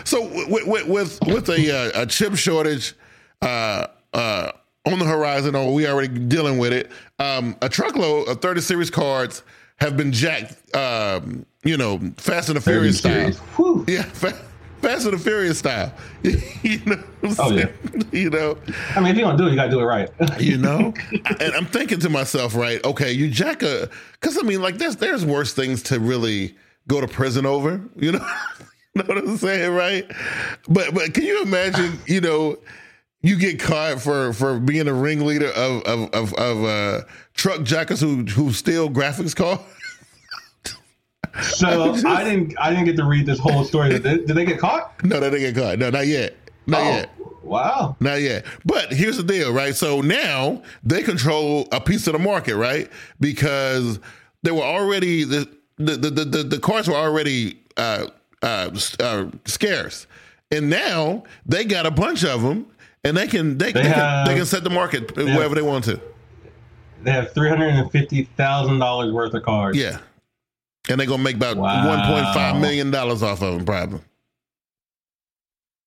[0.04, 2.94] So with with with, with a, uh, a chip shortage
[3.42, 4.52] uh, uh,
[4.86, 8.90] on the horizon, or we already dealing with it, um, a truckload of 30 series
[8.90, 9.44] cards
[9.78, 10.76] have been jacked.
[10.76, 13.32] Um, you know, Fast and the Furious style.
[13.32, 13.86] Whew.
[13.88, 14.38] Yeah, fa-
[14.84, 15.92] Fast and the Furious style.
[16.24, 16.98] you know.
[17.22, 17.66] what I'm Oh, yeah.
[17.92, 18.04] saying?
[18.12, 18.58] You know.
[18.96, 20.10] I mean, if you're gonna do it, you gotta do it right.
[20.40, 20.94] You know,
[21.40, 22.84] and I'm thinking to myself, right?
[22.86, 26.56] Okay, you jack a, because I mean, like, there's there's worse things to really
[26.88, 27.82] go to prison over.
[27.96, 28.20] You know,
[28.96, 30.06] you know what I'm saying, right?
[30.68, 32.00] But but can you imagine?
[32.08, 32.58] You know,
[33.22, 37.02] you get caught for for being a ringleader of of of, of uh,
[37.34, 39.62] truck jackers who who steal graphics cards.
[41.42, 43.90] So I didn't, I didn't get to read this whole story.
[43.90, 45.04] Did they, did they get caught?
[45.04, 45.80] No, they didn't get caught.
[45.80, 46.36] No, not yet.
[46.66, 47.10] Not oh, yet.
[47.44, 47.96] wow.
[48.00, 48.46] Not yet.
[48.66, 49.76] But here's the deal, right?
[49.76, 52.90] So now they control a piece of the market, right?
[53.20, 54.00] Because
[54.44, 58.08] they were already the the the the, the, cards were already uh,
[58.42, 60.08] uh, uh, scarce,
[60.52, 62.68] and now they got a bunch of them,
[63.04, 65.86] and they can they, they, can, have- they can set the market wherever they want
[65.86, 66.00] to.
[67.02, 69.78] They have three hundred and fifty thousand dollars worth of cards.
[69.78, 69.98] Yeah,
[70.90, 71.88] and they're gonna make about Wow.
[71.88, 74.00] one point five million dollars off of them, probably.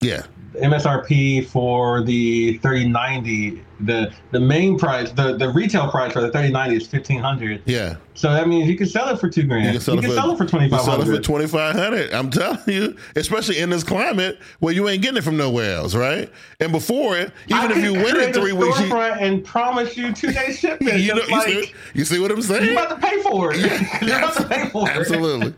[0.03, 0.23] Yeah,
[0.57, 6.31] MSRP for the thirty ninety, the the main price, the, the retail price for the
[6.31, 7.63] thirty ninety is fifteen hundred.
[7.67, 7.97] yeah.
[8.15, 9.67] So that means you can sell it for two grand.
[9.67, 11.75] You can sell, it, for, for twenty you can five sell it for twenty five
[11.75, 12.13] hundred.
[12.13, 15.95] I'm telling you, especially in this climate where you ain't getting it from nowhere else,
[15.95, 16.31] right?
[16.61, 20.33] And before it, even if you win in three weeks, you, and promise you two
[20.33, 22.65] day shipment, you know, just you, like see, you see what I'm saying?
[22.65, 22.87] you're saying?
[22.87, 23.61] about to pay for it.
[24.03, 24.97] you're about to pay for it.
[24.97, 25.55] Absolutely.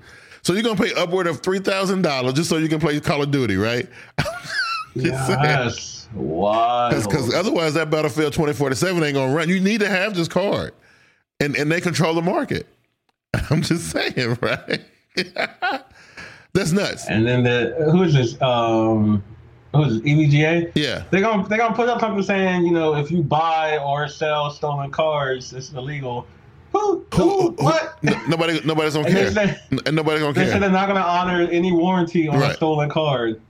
[0.48, 3.22] So you're gonna pay upward of three thousand dollars just so you can play Call
[3.22, 3.86] of Duty, right?
[4.96, 5.12] Saying.
[5.12, 6.08] Yes.
[6.14, 6.88] Wow.
[6.88, 9.50] Because otherwise, that Battlefield 2047 ain't gonna run.
[9.50, 10.72] You need to have this card,
[11.38, 12.66] and and they control the market.
[13.50, 14.80] I'm just saying, right?
[16.54, 17.06] That's nuts.
[17.10, 18.40] And then the who is this?
[18.40, 19.22] Um,
[19.74, 20.06] who is this?
[20.06, 20.72] E EVGA?
[20.74, 21.04] Yeah.
[21.10, 24.50] They're gonna they're gonna put up something saying, you know, if you buy or sell
[24.50, 26.26] stolen cars, it's illegal.
[26.72, 27.04] Who?
[27.14, 27.50] Who?
[27.52, 28.02] What?
[28.28, 30.60] Nobody, nobody's gonna And care, and nobody's gonna They said care.
[30.60, 33.40] they're not gonna honor any warranty on a stolen card.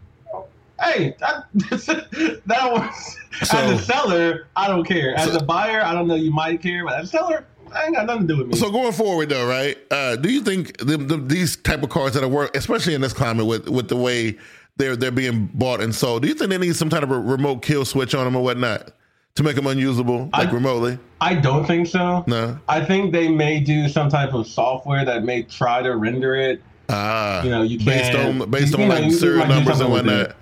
[0.80, 1.46] Hey, that,
[2.46, 3.16] that was
[3.48, 5.14] So- as a seller, I don't care.
[5.16, 6.14] As So- a buyer, I don't know.
[6.14, 8.56] You might care, but as a seller, I ain't got nothing to do with me.
[8.56, 9.76] So going forward, though, right?
[9.90, 13.00] Uh, do you think the, the, these type of cars that are work, especially in
[13.00, 14.38] this climate, with with the way
[14.76, 17.18] they're they're being bought and sold, do you think they need some kind of a
[17.18, 18.92] remote kill switch on them or whatnot
[19.34, 20.98] to make them unusable, like I- remotely?
[21.20, 22.24] I don't think so.
[22.28, 22.58] No.
[22.68, 26.62] I think they may do some type of software that may try to render it.
[26.88, 29.80] Ah, You know, you based can't- on based you on know, like you serial numbers
[29.80, 30.32] and whatnot.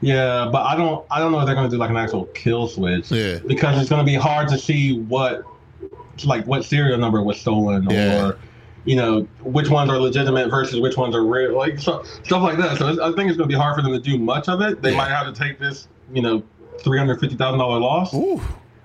[0.00, 1.04] Yeah, but I don't.
[1.10, 3.10] I don't know if they're going to do like an actual kill switch.
[3.10, 3.38] Yeah.
[3.46, 5.44] Because it's going to be hard to see what,
[6.24, 8.26] like, what serial number was stolen Yeah.
[8.26, 8.38] or,
[8.84, 12.58] you know, which ones are legitimate versus which ones are real, like so, stuff like
[12.58, 12.76] that.
[12.76, 14.60] So it's, I think it's going to be hard for them to do much of
[14.60, 14.82] it.
[14.82, 14.96] They Yeah.
[14.98, 16.42] might have to take this, you know,
[16.80, 18.12] three hundred fifty thousand dollar loss.
[18.14, 18.40] Ooh.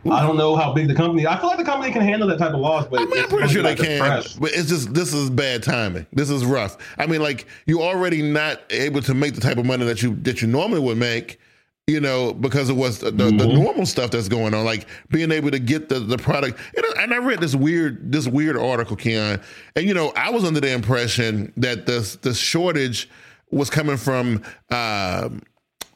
[0.09, 1.27] I don't know how big the company.
[1.27, 3.29] I feel like the company can handle that type of loss, but I mean, it's
[3.33, 4.33] pretty sure they can, press.
[4.33, 6.07] but it's just this is bad timing.
[6.13, 6.77] This is rough.
[6.97, 10.15] I mean, like you're already not able to make the type of money that you
[10.21, 11.37] that you normally would make,
[11.85, 15.33] you know, because of what's the, the, the normal stuff that's going on, like being
[15.33, 16.57] able to get the the product.
[16.77, 19.41] And I- and I read this weird this weird article, Keon,
[19.75, 23.09] and you know, I was under the impression that this the shortage
[23.51, 24.43] was coming from.
[24.69, 25.41] Um,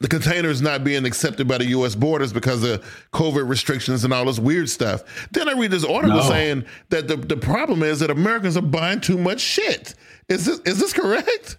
[0.00, 1.94] the containers not being accepted by the U.S.
[1.94, 5.28] borders because of COVID restrictions and all this weird stuff.
[5.32, 6.22] Then I read this article No.
[6.28, 9.94] saying that the, the problem is that Americans are buying too much shit.
[10.28, 11.56] Is this is this correct?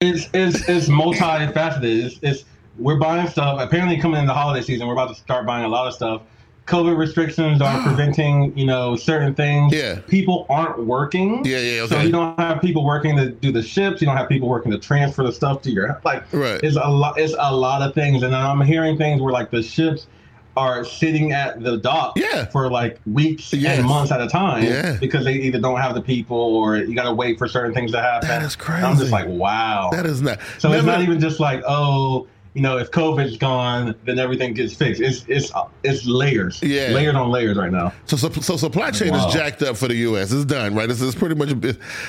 [0.00, 1.82] It's it's it's multifaceted.
[2.04, 2.44] It's, it's
[2.78, 3.60] we're buying stuff.
[3.60, 6.22] Apparently, coming in the holiday season, we're about to start buying a lot of stuff.
[6.66, 9.72] COVID restrictions are preventing, you know, certain things.
[9.72, 10.00] Yeah.
[10.08, 11.44] People aren't working.
[11.44, 14.00] Yeah, yeah, So you don't have people working to do the ships.
[14.00, 16.24] You don't have people working to transfer the stuff to your like.
[16.32, 16.60] Right.
[16.62, 17.18] It's a lot.
[17.18, 20.06] It's a lot of things, and I'm hearing things where like the ships
[20.58, 22.46] are sitting at the dock Yeah.
[22.46, 23.78] for like weeks Yes.
[23.78, 24.96] and months at a time Yeah.
[24.98, 27.92] because they either don't have the people or you got to wait for certain things
[27.92, 28.26] to happen.
[28.26, 29.90] That is And I'm just like, wow.
[29.92, 30.38] That is not.
[30.58, 34.72] So it's not even just like, oh, you know, if COVID's gone, then everything gets
[34.72, 35.02] fixed.
[35.02, 35.52] It's it's
[35.84, 36.88] it's layers, Yeah.
[36.88, 37.92] layers on layers right now.
[38.06, 39.28] So, so, so supply chain Wow.
[39.28, 40.32] is jacked up for the U.S.
[40.32, 40.88] It's done, right?
[40.88, 41.50] This is pretty much.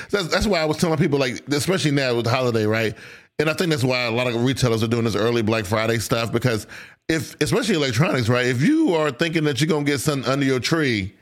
[0.10, 2.96] That's, that's why I was telling people, like, especially now with the holiday, right?
[3.40, 6.00] And I think that's why a lot of retailers are doing this early Black Friday
[6.00, 6.66] stuff because
[7.10, 8.46] if, especially electronics, right?
[8.46, 11.14] If you are thinking that you're gonna get something under your tree,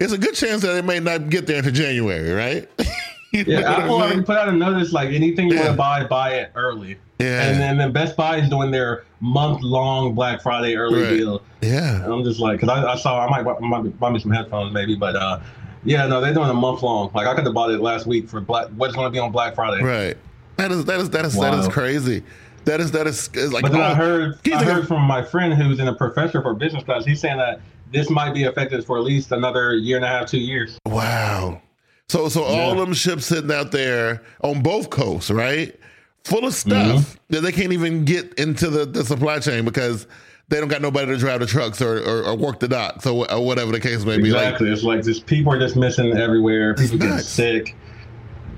[0.00, 2.66] it's a good chance that it may not get there until January, right?
[3.32, 5.66] Yeah, Apple already put out a notice like anything you Yeah.
[5.66, 6.96] want to buy, buy it early.
[7.20, 7.42] Yeah.
[7.42, 11.10] And then, then Best Buy is doing their month long Black Friday early Right.
[11.10, 11.42] deal.
[11.60, 12.02] yeah.
[12.04, 14.30] And I'm just like, because I, I saw, I might, buy- might buy me some
[14.30, 15.40] headphones maybe, but uh,
[15.84, 17.10] yeah, no, they're doing a month long.
[17.14, 18.68] Like I could have bought it last week for Black.
[18.70, 19.82] What's going to be on Black Friday?
[19.82, 20.16] Right.
[20.56, 22.22] That is that is that is that is crazy.
[22.66, 23.62] That is that is, is like.
[23.62, 25.94] But then oh, I heard, I think heard of- from my friend who's in a
[25.94, 27.06] professor for business class.
[27.06, 27.60] He's saying that
[27.92, 30.78] this might be affected for at least another year and a half, two years.
[30.86, 31.62] Wow.
[32.10, 35.74] So so all them ships sitting out there on both coasts, right?
[36.24, 37.18] Full of stuff Mm-hmm.
[37.34, 40.06] that they can't even get into the, the supply chain because
[40.48, 43.30] they don't got nobody to drive the trucks or, or, or work the docks or,
[43.32, 44.30] or whatever the case may be.
[44.30, 44.70] Like, Exactly.
[44.72, 46.74] it's like just people are just missing everywhere.
[46.74, 47.28] People getting nuts.
[47.28, 47.74] sick.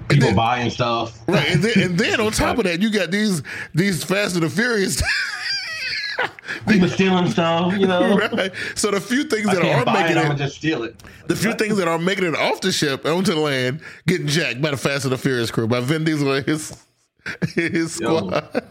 [0.08, 1.18] People then- buying stuff.
[1.28, 3.42] right, and then, and then on top of that, you got these
[3.74, 5.02] these Fast and the Furious.
[6.68, 7.72] People stealing stuff.
[7.76, 8.16] You know.
[8.32, 8.52] right.
[8.74, 10.20] So the few things that are making it.
[10.20, 11.02] it, gonna just steal it.
[11.26, 14.60] the few things that are making it off the ship onto the land, getting jacked
[14.60, 16.76] by the Fast and the Furious crew, by Vin Diesel and his
[17.54, 18.18] his Yo.
[18.18, 18.64] squad.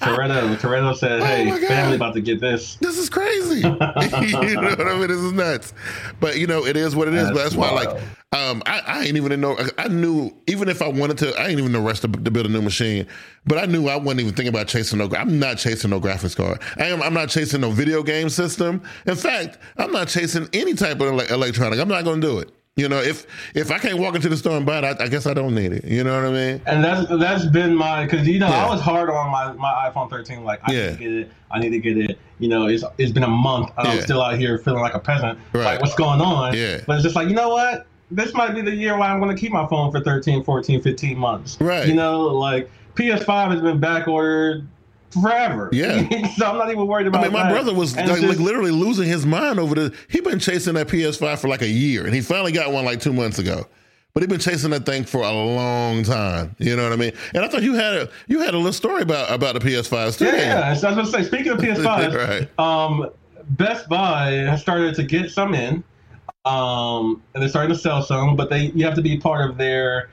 [0.00, 0.56] Toretto.
[0.56, 1.60] Toretto said, Oh "Hey, God.
[1.62, 3.56] family about to get this." this is crazy.
[3.60, 5.08] you know what I mean?
[5.08, 5.74] This is nuts.
[6.20, 7.28] But you know, it is what it is.
[7.28, 7.90] but That's that's why, like,
[8.32, 9.58] um, I, I ain't even know.
[9.76, 12.46] I knew even if I wanted to, I ain't even know rush to, to build
[12.46, 13.06] a new machine.
[13.46, 15.10] But I knew I wasn't even thinking about chasing no.
[15.16, 16.60] I'm not chasing no graphics card.
[16.76, 17.02] I am.
[17.02, 18.82] I'm not chasing no video game system.
[19.06, 21.78] In fact, I'm not chasing any type of ele- electronic.
[21.80, 22.50] I'm not going to do it.
[22.78, 25.08] You know, if if I can't walk into the store and buy it, I, I
[25.08, 25.84] guess I don't need it.
[25.84, 26.62] You know what I mean?
[26.64, 28.66] And that's that's been my because you know Yeah.
[28.66, 30.44] I was hard on my, my iPhone 13.
[30.44, 30.90] Like I Yeah.
[30.90, 31.32] need to get it.
[31.50, 32.18] I need to get it.
[32.38, 33.82] You know, it's it's been a month Yeah.
[33.90, 35.40] I'm still out here feeling like a peasant.
[35.52, 35.64] Right.
[35.64, 36.54] Like what's going on?
[36.54, 36.80] Yeah.
[36.86, 37.86] But it's just like you know what?
[38.12, 40.80] This might be the year where I'm going to keep my phone for 13, 14,
[40.80, 41.58] 15 months.
[41.60, 41.86] Right.
[41.88, 44.66] You know, like PS5 has been back ordered
[45.10, 45.68] forever.
[45.72, 46.08] Yeah.
[46.36, 47.20] so I'm not even worried about.
[47.20, 47.52] I mean, my that.
[47.52, 49.94] brother was like, it's like literally losing his mind over the.
[50.08, 53.00] He'd been chasing that PS5 for like a year, and he finally got one like
[53.00, 53.66] two months ago.
[54.14, 56.56] But he'd been chasing that thing for a long time.
[56.58, 57.12] You know what I mean?
[57.34, 60.18] And I thought you had a you had a little story about about the PS5s
[60.18, 60.24] too.
[60.24, 60.74] Yeah, yeah.
[60.74, 62.58] So I was gonna say, speaking of PS5, Right.
[62.58, 63.10] um,
[63.50, 65.84] Best Buy has started to get some in,
[66.44, 69.56] um, and they're starting to sell some, but they you have to be part of
[69.56, 70.10] their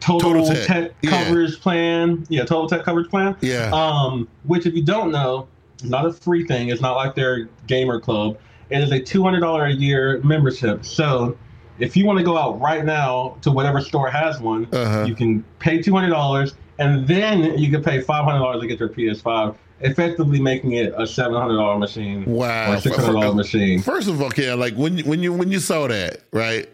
[0.00, 1.10] total, Total Tech, tech, yeah.
[1.10, 2.26] coverage plan.
[2.28, 3.36] Yeah, total tech coverage plan.
[3.40, 3.70] Yeah.
[3.72, 5.48] Um, which, if you don't know,
[5.82, 6.68] is not a free thing.
[6.68, 8.38] It's not like their gamer club.
[8.70, 10.84] It is a two hundred dollar a year membership.
[10.84, 11.36] So.
[11.80, 15.06] If you want to go out right now to whatever store has one, Uh-huh.
[15.08, 18.68] you can pay two hundred dollars and then you can pay five hundred dollars to
[18.68, 22.24] get your PS5, effectively making it a seven hundred dollar machine.
[22.26, 23.82] Wow, or six hundred dollar machine.
[23.82, 26.68] First of all, Ken, like when you, when you when you saw that, right?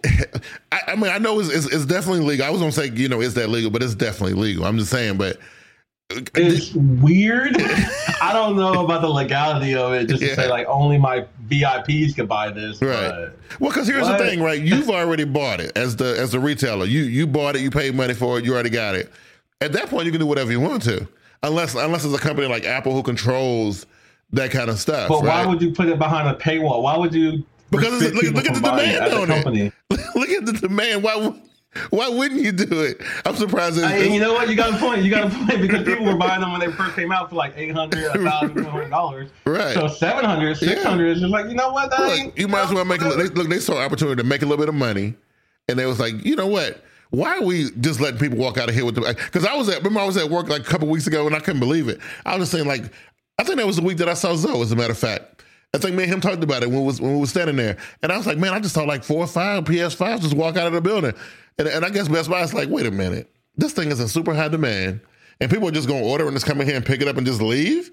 [0.72, 2.46] I, I mean, I know it's, it's, it's definitely legal.
[2.46, 3.70] I was gonna say, you know, is that legal?
[3.70, 4.64] But it's definitely legal.
[4.64, 5.36] I'm just saying, but
[6.14, 7.56] uh, it's weird.
[8.22, 10.08] I don't know about the legality of it.
[10.08, 10.30] Just Yeah.
[10.30, 12.80] to say like only my VIPs can buy this.
[12.82, 13.10] Right.
[13.10, 14.18] But Well, because here's What?
[14.18, 14.60] the thing, right?
[14.60, 16.84] You've already bought it as the as the retailer.
[16.86, 17.62] You you bought it.
[17.62, 18.44] You paid money for it.
[18.44, 19.10] You already got it.
[19.60, 21.06] At that point, you can do whatever you want to,
[21.42, 23.86] unless unless it's a company like Apple who controls
[24.32, 25.08] that kind of stuff.
[25.08, 26.82] but why would you put it behind a paywall?
[26.82, 27.44] Why would you?
[27.72, 29.60] Because it's- look, look at the demand as a on company?
[29.62, 29.72] it.
[30.14, 31.02] look at the demand.
[31.02, 31.40] Why would-
[31.88, 33.00] why wouldn't you do it?
[33.24, 33.78] I'm surprised.
[33.78, 34.46] It's, I, you know what?
[34.50, 35.02] You got a point.
[35.02, 37.36] You got a point because people were buying them when they first came out for
[37.36, 39.30] like eight hundred, a thousand, two hundred dollars.
[39.46, 39.72] Right.
[39.72, 41.88] So 700, 600 is just like you know what?
[41.90, 43.48] That Look, ain't, you might as well make a, they, look.
[43.48, 45.14] They saw an opportunity to make a little bit of money,
[45.66, 46.84] and they was like, you know what?
[47.08, 49.00] Why are we just letting people walk out of here with the?
[49.00, 51.34] Because I was at remember I was at work like a couple weeks ago and
[51.34, 52.00] I couldn't believe it.
[52.26, 52.84] I was just saying like,
[53.38, 54.60] I think that was the week that I saw Zoe.
[54.60, 55.42] As a matter of fact,
[55.74, 57.56] I think me and him talked about it when we was when we was standing
[57.56, 60.34] there, and I was like, man, I just saw like four or five PS5s just
[60.34, 61.14] walk out of the building,
[61.58, 64.08] and and I guess Best Buy is like, wait a minute, this thing is in
[64.08, 65.00] super high demand,
[65.40, 67.08] and people are just going to order and just come in here and pick it
[67.08, 67.90] up and just leave.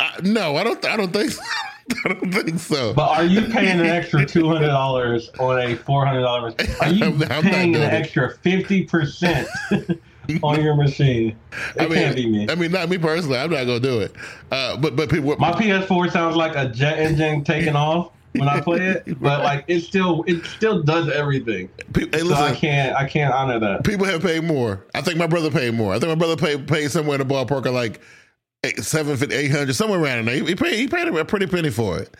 [0.00, 0.84] I, no, I don't.
[0.84, 1.30] I don't think.
[1.30, 1.42] So.
[2.04, 2.94] I don't think so.
[2.94, 6.52] But are you paying an extra two hundred dollars on a four hundred dollar?
[6.80, 9.48] Are you I'm I'm paying an extra fifty percent
[10.42, 11.36] on your machine?
[11.76, 12.46] It I mean, can't be me.
[12.48, 13.38] I mean, not me personally.
[13.38, 14.14] I'm not gonna do it.
[14.50, 18.60] Uh, but but people, My PS4 sounds like a jet engine taking off when I
[18.60, 21.68] play it, but like it still it still does everything.
[21.92, 23.84] people hey, So I can't I can't honor that.
[23.84, 24.84] people have paid more.
[24.94, 25.92] I think my brother paid more.
[25.94, 28.00] I think my brother paid paid somewhere in the ballpark of like
[28.64, 30.36] eight, seven fifty, eight hundred, somewhere around there.
[30.36, 32.16] He, he paid he paid a pretty penny for it.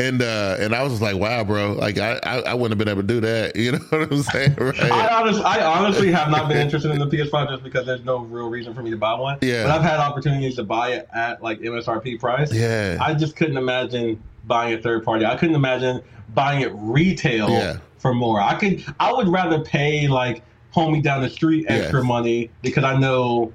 [0.00, 2.78] And uh, and I was just like, wow, bro, like I, I I wouldn't have
[2.78, 3.54] been able to do that.
[3.60, 4.54] You know what I'm saying?
[4.58, 5.12] I, Right?
[5.12, 8.48] honest, I honestly have not been interested in the PS5 just because there's no real
[8.48, 9.36] reason for me to buy one.
[9.42, 9.64] Yeah.
[9.64, 12.50] But I've had opportunities to buy it at like MSRP price.
[12.52, 12.96] Yeah.
[13.00, 15.26] I just couldn't imagine buying a third party.
[15.26, 16.00] I couldn't imagine
[16.32, 17.76] buying it retail Yeah.
[17.98, 18.40] for more.
[18.40, 20.42] I could I would rather pay like
[20.74, 22.06] homie down the street extra Yes.
[22.08, 23.52] money because I know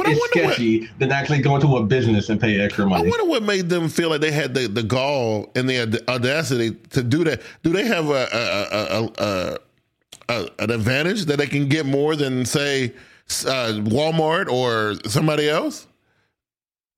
[0.00, 2.86] But I it's wonder what- sketchy than actually going to a business and pay extra
[2.86, 3.06] money.
[3.06, 6.70] I wonder what made them feel like they had the, the gall and the audacity
[6.90, 7.42] to do that.
[7.62, 9.58] Do they have a, a,
[10.30, 12.92] a, an advantage that they can get more than say
[13.46, 15.86] uh, Walmart or somebody else?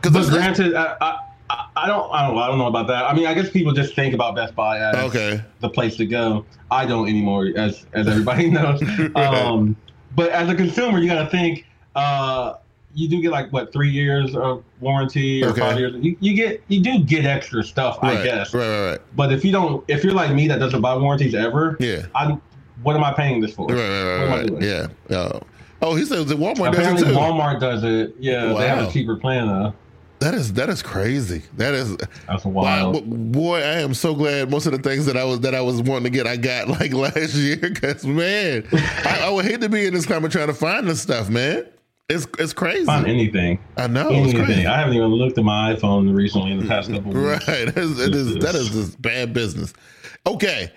[0.00, 1.06] Because granted, I, I,
[1.50, 3.04] I- I don't, I don't, I don't know about that.
[3.04, 6.06] I mean, I guess people just think about Best Buy as okay, the place to
[6.06, 6.46] go.
[6.70, 8.80] I don't anymore, as as everybody knows.
[9.16, 9.76] Um,
[10.16, 11.66] but as a consumer, you got to think.
[11.94, 12.54] Uh,
[12.94, 15.60] you do get like what three years of warranty or Okay.
[15.60, 15.94] five years.
[16.00, 18.52] You, you get you do get extra stuff, right, I guess.
[18.54, 21.34] right, right, right, But if you don't, if you're like me that doesn't buy warranties
[21.34, 22.36] ever, yeah, I
[22.82, 23.66] what am I paying this for?
[23.68, 24.62] right, right, What am I right, right.
[25.10, 25.16] yeah.
[25.16, 25.40] Uh,
[25.82, 27.18] oh, he says that Walmart does Apparently, it too.
[27.18, 28.14] Walmart does it.
[28.18, 29.74] Yeah, they have a cheaper plan though.
[30.18, 31.42] That is that is crazy.
[31.56, 31.96] That is
[32.28, 32.92] That's wow.
[32.92, 33.32] wild.
[33.32, 35.82] Boy, I am so glad most of the things that I was that I was
[35.82, 37.56] wanting to get, I got like last year.
[37.56, 41.00] Because man, I, I would hate to be in this climate trying to find this
[41.02, 41.66] stuff, man.
[42.12, 42.84] It's it's crazy.
[42.84, 43.58] Find anything.
[43.76, 44.66] I know anything.
[44.66, 47.48] I haven't even looked at my iPhone recently in the past couple of weeks.
[47.48, 49.72] Right, it is, it is that is just bad business.
[50.26, 50.72] Okay,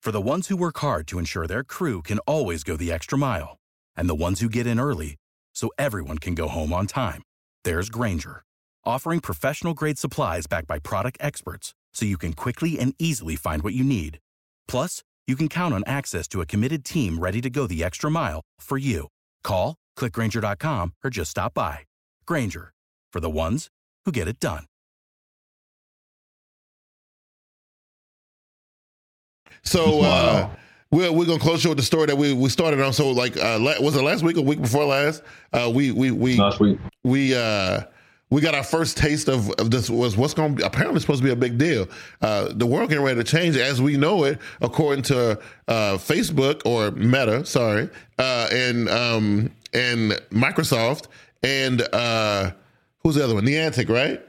[0.00, 3.18] For the ones who work hard to ensure their crew can always go the extra
[3.18, 3.58] mile,
[3.96, 5.16] and the ones who get in early
[5.54, 7.22] so everyone can go home on time,
[7.64, 8.42] there's Grainger,
[8.84, 13.62] offering professional grade supplies backed by product experts so you can quickly and easily find
[13.62, 14.18] what you need.
[14.66, 18.10] Plus, you can count on access to a committed team ready to go the extra
[18.10, 19.08] mile for you.
[19.44, 21.80] Call, clickgrainger.com, or just stop by.
[22.26, 22.72] Grainger,
[23.12, 23.68] for the ones
[24.04, 24.64] who get it done.
[29.64, 30.48] so uh,
[30.90, 32.92] we're we're gonna close show with the story that we we started on.
[32.92, 35.22] So like, uh, la- was it last week or week before last?
[35.52, 36.78] Uh, we we we Last week.
[37.04, 37.82] we uh
[38.30, 41.20] we got our first taste of, of this was what's going to be apparently supposed
[41.20, 41.86] to be a big deal.
[42.22, 45.32] Uh, the world getting ready to change as we know it, according to
[45.68, 51.06] uh, Facebook or Meta, sorry, uh, and um, and Microsoft
[51.42, 52.52] and uh,
[53.02, 53.44] who's the other one?
[53.44, 54.20] Niantic, right?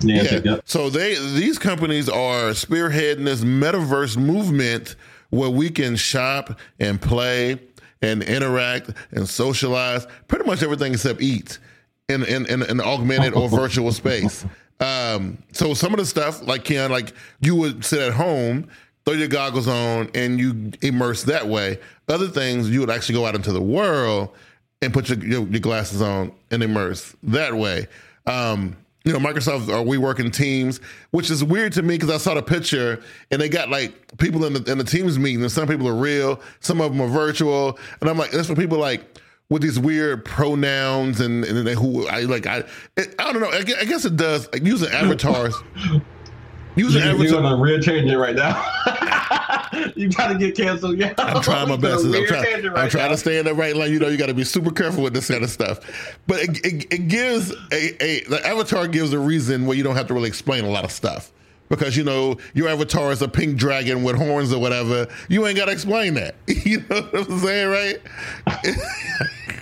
[0.00, 0.40] Yeah.
[0.44, 0.56] yeah.
[0.64, 4.96] So they these companies are spearheading this metaverse movement
[5.30, 7.58] where we can shop and play
[8.02, 11.58] and interact and socialize, pretty much everything except eat
[12.08, 14.44] in in, in an augmented or virtual space.
[14.80, 18.68] Um, so some of the stuff, like Ken, like you would sit at home,
[19.04, 21.78] throw your goggles on, and you immerse that way.
[22.08, 24.30] Other things, you would actually go out into the world
[24.82, 27.86] and put your, your, your glasses on and immerse that way.
[28.26, 30.80] Um, you know, Microsoft are we working teams,
[31.10, 34.44] which is weird to me because I saw the picture and they got like people
[34.46, 37.08] in the in the teams meeting, and some people are real, some of them are
[37.08, 39.04] virtual, and I'm like, that's for people like,
[39.50, 42.46] with these weird pronouns and, and they, who I like.
[42.46, 42.64] I
[42.96, 43.50] I don't know.
[43.50, 44.48] I guess, I guess it does.
[44.52, 45.54] Like, using avatars.
[46.76, 47.30] using You, avatars.
[47.30, 48.64] you're gonna rear change it right now.
[49.96, 50.98] you gotta get canceled.
[50.98, 52.04] Yeah, I'm trying my best.
[52.04, 53.92] I'm, rear trying, I'm trying to stay in the right line.
[53.92, 55.80] You know, you got to be super careful with this kind of stuff.
[56.26, 59.96] But it, it, it gives a, a the avatar gives a reason where you don't
[59.96, 61.32] have to really explain a lot of stuff
[61.68, 65.08] because you know your avatar is a pink dragon with horns or whatever.
[65.28, 66.34] You ain't got to explain that.
[66.64, 68.00] You know what I'm saying, right?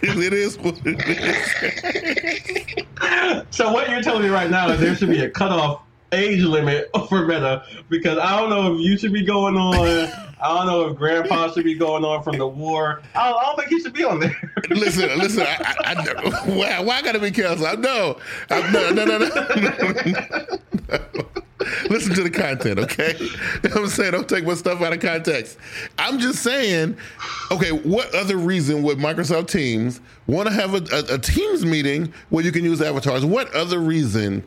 [0.03, 1.01] it is what it
[2.79, 2.87] is.
[3.51, 5.83] So what you're telling me right now is there should be a cutoff
[6.13, 9.79] age limit for Meta because I don't know if you should be going on.
[10.43, 13.01] I don't know if Grandpa should be going on from the war.
[13.15, 14.37] I don't, I don't think he should be on there.
[14.71, 15.43] Listen, listen.
[15.47, 17.67] I, I, I, why, why I gotta be careful?
[17.67, 17.73] I.
[17.73, 18.17] I, no,
[18.91, 19.29] no, no, no.
[21.91, 23.15] Listen to the content, okay?
[23.77, 24.13] I'm saying?
[24.13, 25.59] Don't take my stuff out of context.
[25.99, 26.97] I'm just saying,
[27.51, 32.13] okay, what other reason would Microsoft Teams want to have a, a, a Teams meeting
[32.31, 33.25] where you can use avatars?
[33.25, 34.43] What other reason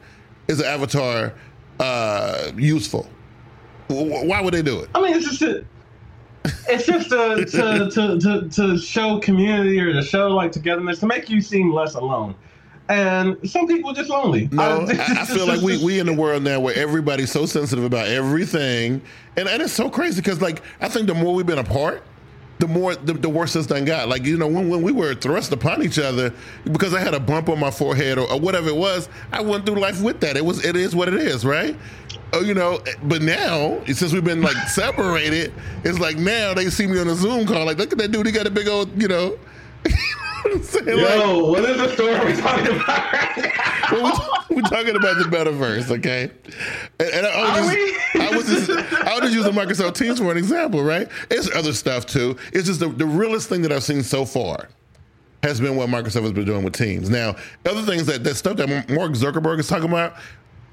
[0.47, 1.33] is an avatar
[1.79, 3.07] uh, useful?
[3.87, 4.89] Why would they do it?
[4.95, 5.63] I mean, it's just a,
[6.67, 11.05] it's just to, to, to, to, to show community or to show like togetherness to
[11.07, 12.35] make you seem less alone.
[12.87, 14.47] And some people are just lonely.
[14.51, 17.83] No, I- I, feel like we we in a world now where everybody's so sensitive
[17.83, 19.01] about everything,
[19.37, 22.03] and and it's so crazy because like I think the more we've been apart,
[22.59, 24.07] the more the, the worse it's done got.
[24.07, 26.33] Like you know when when we were thrust upon each other
[26.71, 29.65] because I had a bump on my forehead or, or whatever it was, I went
[29.65, 30.37] through life with that.
[30.37, 31.75] It was it is what it is, right?
[32.33, 35.53] Oh, you know, but now since we've been like separated,
[35.83, 37.65] it's like now they see me on a Zoom call.
[37.65, 39.37] Like, look at that dude, he got a big old, you know.
[40.45, 43.75] I'm saying, like, Yo, what is the story we're talking about right now?
[43.91, 46.31] well, we, we're talking about the metaverse, okay?
[46.99, 50.19] And, and I, I, was just, I was just, I was just using Microsoft Teams
[50.19, 51.07] for an example, right?
[51.29, 52.37] It's other stuff too.
[52.53, 54.69] It's just the, the realest thing that I've seen so far
[55.43, 57.09] has been what Microsoft has been doing with Teams.
[57.09, 57.35] Now,
[57.65, 60.15] other things that that stuff that Mark Zuckerberg is talking about.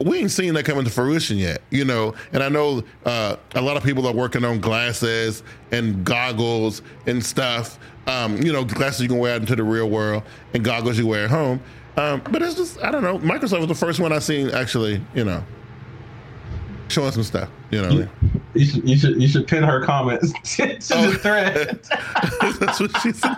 [0.01, 2.15] We ain't seen that come into fruition yet, you know.
[2.33, 7.25] And I know uh, a lot of people are working on glasses and goggles and
[7.25, 7.79] stuff.
[8.09, 10.25] Um, you know, glasses you can wear out into the real world
[10.55, 11.61] and goggles you wear at home.
[11.97, 13.19] Um, but it's just, I don't know.
[13.19, 15.45] Microsoft was the first one I seen actually, you know,
[16.89, 17.49] showing some stuff.
[17.71, 18.09] You know,
[18.55, 21.81] You should, you should, you should pin her comments to the thread.
[22.61, 23.37] that's what she said.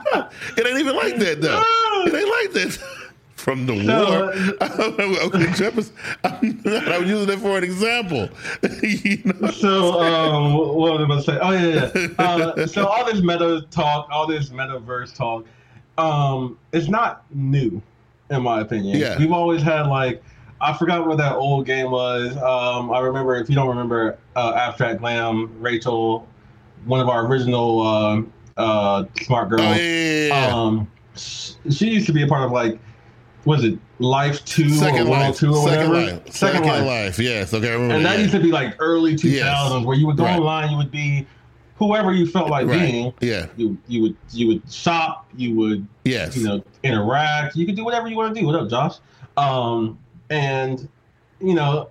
[0.56, 1.62] It ain't even like that though.
[2.06, 2.78] It ain't like that.
[3.44, 4.32] From the No, war,
[5.26, 5.94] okay, Jefferson.
[6.24, 8.30] I'm not, I was using it for an example.
[8.82, 11.38] you know, So, um, what was I about to say?
[11.42, 12.24] Oh yeah, yeah.
[12.24, 15.44] Uh, so all this meta talk, all this metaverse talk,
[15.98, 17.82] um, it's not new,
[18.30, 18.96] in my opinion.
[18.96, 19.18] Yeah.
[19.18, 20.22] We've always had like,
[20.62, 22.34] I forgot what that old game was.
[22.38, 26.26] Um, I remember if you don't remember, uh, Abstract Glam, Rachel,
[26.86, 29.60] one of our original um uh, smart girls.
[29.60, 30.54] Oh yeah, yeah, yeah.
[30.56, 30.90] Um,
[31.68, 32.78] she used to be a part of like,
[33.44, 36.12] was it Life Two Second or World life, Two or second whatever?
[36.16, 37.18] life, second, life.
[37.18, 37.94] Yes, okay, I remember.
[37.96, 38.22] And that yeah.
[38.22, 39.84] used to be like early 2000s, Yes.
[39.84, 40.38] where you would go Right.
[40.38, 41.26] online, you would be
[41.76, 42.80] whoever you felt like right.
[42.80, 43.14] being.
[43.20, 43.46] Yeah.
[43.56, 46.36] You you would you would shop, you would Yes.
[46.36, 48.46] you know interact, you could do whatever you want to do.
[48.46, 48.96] What up, Josh?
[49.36, 49.98] Um,
[50.30, 50.88] and
[51.40, 51.88] you know,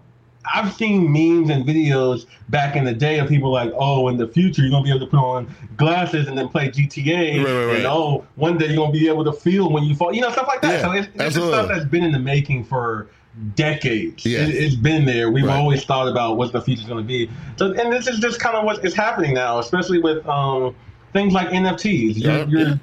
[0.54, 4.28] I've seen memes and videos back in the day of people like, oh, in the
[4.28, 7.66] future you're gonna be able to put on glasses and then play GTA, Right, right,
[7.66, 7.76] right.
[7.78, 10.32] and oh, one day you're gonna be able to feel when you fall, you know,
[10.32, 10.74] stuff like that.
[10.74, 13.10] Yeah, so it's, it's just stuff that's been in the making for
[13.56, 14.26] decades.
[14.26, 14.50] Yes.
[14.50, 15.32] It, it's been there.
[15.32, 17.30] We've always thought about what the future's going to be.
[17.58, 20.76] So, and this is just kind of what is happening now, especially with um,
[21.14, 22.18] things like NFTs.
[22.18, 22.76] You're, you're yeah.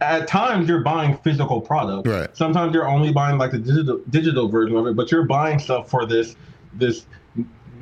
[0.00, 2.06] at times you're buying physical product.
[2.06, 2.34] Right.
[2.36, 5.90] Sometimes you're only buying like the digital digital version of it, but you're buying stuff
[5.90, 6.36] for this
[6.74, 7.06] this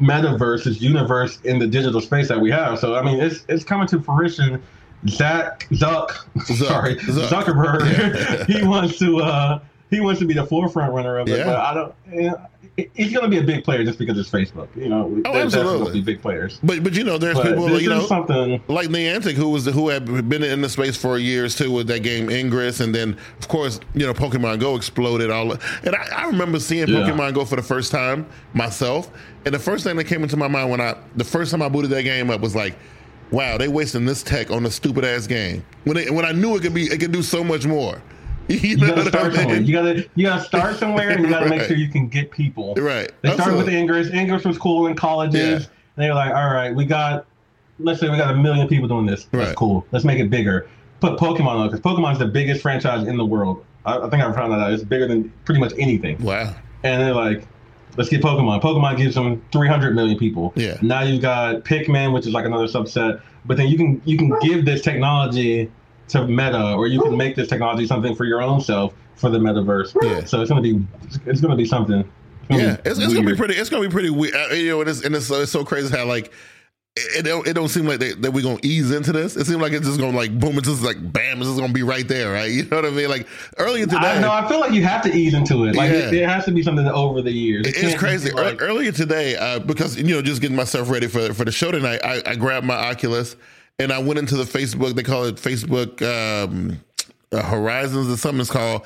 [0.01, 2.78] metaverse, this universe in the digital space that we have.
[2.78, 4.62] So I mean, it's it's coming to fruition.
[5.07, 6.11] Zach Zuck,
[6.57, 7.28] sorry Zuck.
[7.28, 8.45] Zuckerberg, Yeah.
[8.59, 9.61] he wants to uh,
[9.91, 11.39] he wants to be the forefront runner of it.
[11.39, 11.45] Yeah.
[11.45, 11.95] But I don't.
[12.12, 12.41] You know,
[12.95, 14.68] he's going to be a big player just because it's Facebook.
[14.76, 16.01] You know, Oh, absolutely.
[16.03, 16.59] big players.
[16.62, 18.62] But but you know, there's But people you know something.
[18.68, 22.03] like Niantic, who was who had been in the space for years too with that
[22.03, 25.53] game Ingress, and then of course you know Pokemon Go exploded all.
[25.53, 26.99] And I, I remember seeing Yeah.
[27.01, 29.11] Pokemon Go for the first time myself,
[29.45, 31.68] and the first thing that came into my mind when I the first time I
[31.68, 32.76] booted that game up was like.
[33.30, 35.62] Wow, they wasting this tech on a stupid ass game.
[35.84, 38.01] When they, when I knew it could be, it could do so much more.
[38.55, 39.61] You You gotta start I somewhere.
[39.61, 42.75] You gotta you gotta start somewhere, and you gotta make sure you can get people.
[42.77, 43.11] Right.
[43.23, 43.69] They started with.
[43.69, 44.11] Ingress.
[44.11, 45.41] Ingress was cool in colleges.
[45.65, 45.69] Yeah.
[45.97, 47.27] And they were like, all right, we got,
[47.81, 49.25] let's say we got a million people doing this.
[49.33, 49.57] That's Right.
[49.57, 49.85] cool.
[49.93, 50.69] Let's make it bigger.
[51.01, 53.65] Put Pokemon on because Pokemon's the biggest franchise in the world.
[53.85, 54.73] I, I think I found that out.
[54.73, 56.23] It's bigger than pretty much anything.
[56.23, 56.55] Wow.
[56.85, 57.47] And they're like,
[57.97, 58.63] let's get Pokemon.
[58.63, 60.53] Pokemon gives them 300 million people.
[60.57, 60.79] Yeah.
[60.83, 63.21] Now you've got Pikmin, which is like another subset.
[63.45, 65.71] But then you can you can give this technology
[66.09, 69.39] to Meta, or you can make this technology something for your own self for the
[69.39, 69.95] metaverse.
[70.03, 70.25] Yeah.
[70.25, 70.81] So it's gonna be
[71.27, 72.01] it's gonna be something.
[72.01, 73.55] It's gonna Yeah, be it's, it's gonna be pretty.
[73.55, 74.35] It's gonna be pretty weird.
[74.35, 76.33] Uh, You know, and it's, and it's, it's so crazy how like
[76.97, 79.37] it, it don't it don't seem like they, that we're gonna ease into this.
[79.37, 80.57] It seems like it's just gonna like boom.
[80.59, 81.39] It's just like bam.
[81.39, 82.51] It's just gonna be right there, right?
[82.51, 83.09] You know what I mean?
[83.09, 83.27] Like
[83.59, 84.31] earlier today, I know.
[84.33, 85.75] I feel like you have to ease into it.
[85.77, 86.09] Like Yeah.
[86.09, 87.67] it, it has to be something over the years.
[87.67, 88.31] It It's crazy.
[88.31, 91.71] like- Earlier today, uh, because you know, just getting myself ready for for the show
[91.71, 93.37] tonight, I, I grabbed my Oculus
[93.79, 94.95] and I went into the Facebook.
[94.95, 96.81] They call it Facebook um,
[97.33, 98.41] uh, Horizons or something.
[98.41, 98.83] It's called.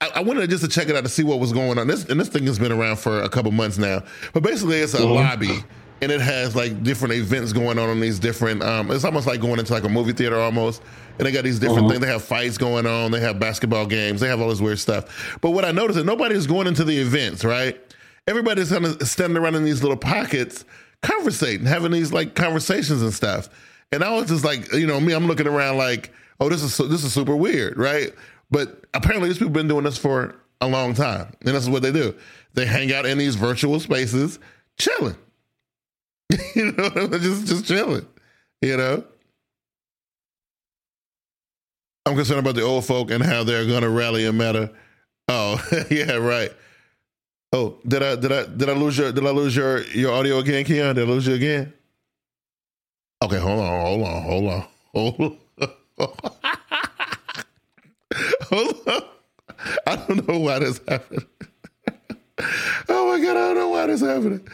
[0.00, 1.86] I, I wanted just to check it out to see what was going on.
[1.86, 4.02] This and this thing has been around for a couple months now.
[4.32, 5.64] But basically, it's a lobby.
[6.00, 8.62] And it has like different events going on on these different.
[8.62, 10.80] Um, it's almost like going into like a movie theater almost.
[11.18, 12.00] And they got these different things.
[12.00, 13.10] They have fights going on.
[13.10, 14.20] They have basketball games.
[14.20, 15.38] They have all this weird stuff.
[15.40, 17.76] But what I noticed is nobody's going into the events, right?
[18.28, 20.64] everybody's kind of standing around in these little pockets,
[21.02, 23.48] conversating, having these like conversations and stuff.
[23.92, 26.76] And I was just like, you know, me, I'm looking around like, oh, this is
[26.76, 28.12] this is super weird, right?
[28.50, 31.70] But apparently, these people have been doing this for a long time, and this is
[31.70, 32.14] what they do.
[32.54, 34.38] They hang out in these virtual spaces,
[34.78, 35.16] chilling.
[36.54, 38.06] you know, just just chilling.
[38.60, 39.04] You know.
[42.06, 44.70] I'm concerned about the old folk and how they're going to rally and matter.
[45.28, 46.50] Oh, yeah, right.
[47.52, 50.38] Oh, did I did I did I lose your did I lose your your audio
[50.38, 50.96] again, Keon?
[50.96, 51.72] Did I lose you again?
[53.20, 56.08] Okay, hold on, hold on, hold on, hold on.
[58.42, 59.02] hold on.
[59.86, 61.26] I don't know why this happened.
[62.88, 64.46] oh my god, I don't know why this happening.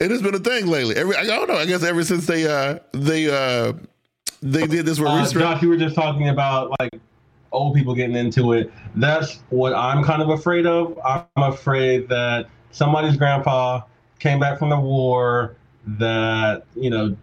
[0.00, 0.96] It has been a thing lately.
[0.96, 1.56] Every I don't know.
[1.56, 3.72] I guess ever since they uh they uh
[4.42, 5.26] they did this with Uh.
[5.30, 7.00] Josh, you were just talking about like
[7.52, 8.70] old people getting into it.
[8.96, 10.98] That's what I'm kind of afraid of.
[11.02, 13.80] I'm afraid that somebody's grandpa
[14.18, 17.16] came back from the war that you know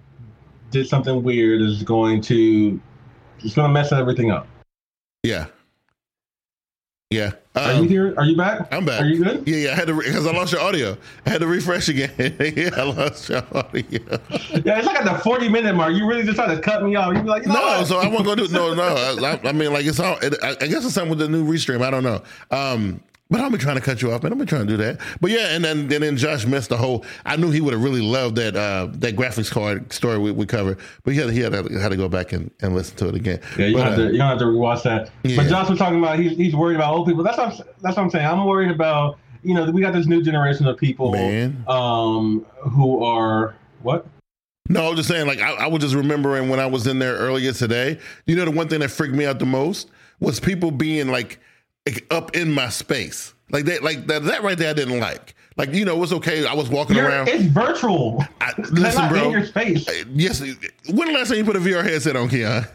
[0.71, 2.79] did something weird is going to
[3.43, 4.47] it's going to mess everything up.
[5.23, 5.47] Yeah.
[7.09, 7.31] Yeah.
[7.55, 8.13] Are Um, you here?
[8.17, 8.73] Are you back?
[8.73, 9.01] I'm back.
[9.01, 9.45] Are you good?
[9.45, 9.71] Yeah, yeah.
[9.71, 10.97] I had to because I lost your audio.
[11.25, 12.13] I had to refresh again.
[12.55, 13.99] yeah, I lost your audio.
[14.63, 15.93] Yeah, it's like at the 40 minute mark.
[15.93, 17.13] You really just trying to cut me off.
[17.13, 18.83] You be like, know No, so I won't go do no, no.
[18.95, 20.17] I, I mean, like it's all.
[20.21, 21.81] It, I, I guess it's something with the new restream.
[21.81, 22.21] I don't know.
[22.49, 23.01] Um,
[23.31, 24.33] but I'll be trying to cut you off, man.
[24.33, 24.99] I'll be trying to do that.
[25.21, 27.05] But yeah, and then and then Josh missed the whole.
[27.25, 30.45] I knew he would have really loved that uh, that graphics card story we, we
[30.45, 33.07] covered, but he had he had, to, had to go back and, and listen to
[33.07, 33.39] it again.
[33.57, 35.09] Yeah, you But, have uh, to you don't have to rewatch that.
[35.23, 35.37] Yeah.
[35.37, 37.23] But Josh was talking about he's he's worried about old people.
[37.23, 38.27] That's what I'm, that's what I'm saying.
[38.27, 41.63] I'm worried about you know we got this new generation of people Man.
[41.67, 44.05] um who are what
[44.67, 46.99] No, I was just saying, like, I, I was just remembering when I was in
[46.99, 47.97] there earlier today.
[48.25, 51.39] You know, the one thing that freaked me out the most was people being like,
[52.09, 53.33] up in my space.
[53.49, 55.35] Like that, like that, that right there, I didn't like.
[55.57, 56.45] Like, you know, it was okay.
[56.45, 57.27] I was walking You're, around.
[57.27, 58.23] it's virtual.
[58.39, 59.25] I, listen, bro.
[59.25, 59.87] in your space.
[59.87, 60.39] Uh, yes.
[60.89, 62.65] When the last time you put a VR headset on, Keon?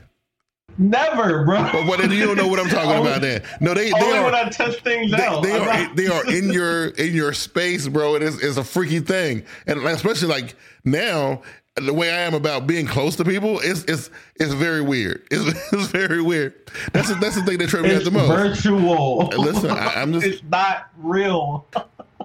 [0.78, 1.70] Never, bro.
[1.72, 3.42] But what, you don't know what I'm talking Only- about then.
[3.60, 4.24] No, they, they Only are.
[4.24, 5.42] when I test things They, out.
[5.42, 8.14] they are not- they are in your in your space, bro.
[8.16, 10.54] It is it's a freaky thing, and especially like
[10.84, 11.40] now,
[11.76, 15.26] the way I am about being close to people, it's it's it's very weird.
[15.30, 16.54] It's, it's very weird.
[16.92, 18.28] That's the, that's the thing that tripped me out the most.
[18.28, 19.26] virtual.
[19.36, 21.66] Listen, I- I'm just- it's not real.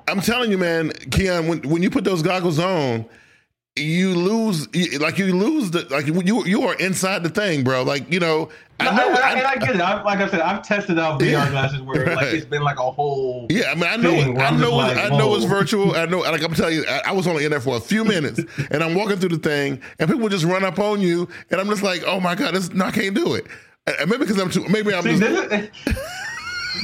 [0.08, 3.06] I'm telling you, man, Keon, when when you put those goggles on,
[3.78, 4.68] you lose
[5.00, 7.84] like you lose the like you you are inside the thing, bro.
[7.84, 8.50] Like you know,
[8.82, 9.10] I know.
[9.10, 9.82] and, I, and I get it.
[9.82, 12.80] I, like I said, I've tested out VR Yeah, glasses where like it's been like
[12.80, 13.48] a whole.
[13.50, 15.96] Yeah, I mean, I know, it, I know, like, I know it's virtual.
[15.96, 18.04] I know, like I'm telling you, I, I was only in there for a few
[18.04, 18.42] minutes,
[18.72, 21.68] and I'm walking through the thing, and people just run up on you, and I'm
[21.68, 23.48] just like, oh my god, this, no, I can't do it.
[23.88, 25.72] And maybe because I'm too, maybe I'm See, just.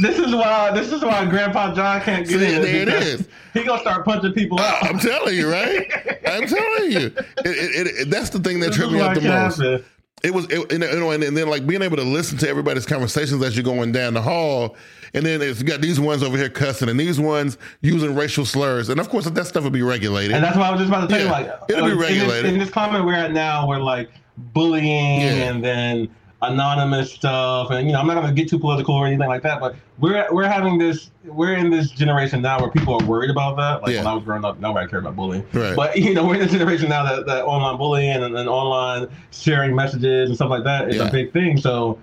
[0.02, 2.62] This is, why this is why Grandpa John can't get See, in.
[2.62, 3.28] there it is.
[3.54, 4.84] He gonna start punching people oh, out.
[4.84, 5.92] I'm telling you, right?
[6.28, 9.58] I'm telling you, it, it, it, that's the thing that tripped me it the most.
[9.58, 9.84] happen.
[10.24, 12.88] It was, it, you know, and, and then like being able to listen to everybody's
[12.88, 14.76] conversations as you're going down the hall,
[15.14, 18.90] and then it's got these ones over here cussing, and these ones using racial slurs,
[18.90, 20.36] and of course that stuff would be regulated.
[20.36, 21.32] And that's what I was just about to tell Yeah, you.
[21.32, 22.54] Like, it'll be like, in this- regulated.
[22.54, 25.50] In this, climate we're at now, where like bullying Yeah.
[25.50, 26.10] and then
[26.42, 29.60] anonymous stuff, and you know, I'm not gonna get too political or anything like that,
[29.60, 33.58] but we're we're having this, we're in this generation now where people are worried about
[33.58, 33.82] that.
[33.82, 34.00] Like Yeah.
[34.02, 35.44] when I was growing up, nobody cared about bullying.
[35.54, 35.76] Right.
[35.76, 39.08] But you know, we're in this generation now that, that online bullying and, and online
[39.32, 41.08] sharing messages and stuff like that is Yeah.
[41.08, 41.58] a big thing.
[41.58, 42.00] So.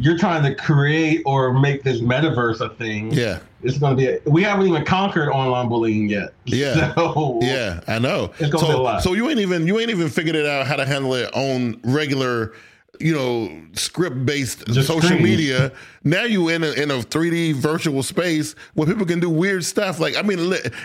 [0.00, 4.06] You're trying to create or make this metaverse a thing yeah, it's going to be.
[4.06, 6.34] A, we haven't even conquered online bullying yet.
[6.44, 6.92] Yeah.
[6.94, 8.30] So, Yeah, I know.
[8.38, 9.02] It's gonna so, be a lot.
[9.02, 11.80] so you ain't even you ain't even figured it out how to handle it on
[11.82, 12.52] regular,
[13.00, 15.22] you know, script based social screens.
[15.22, 15.72] media.
[16.04, 19.64] Now you in a in a three D virtual space where people can do weird
[19.64, 20.00] stuff.
[20.00, 20.38] Like I mean,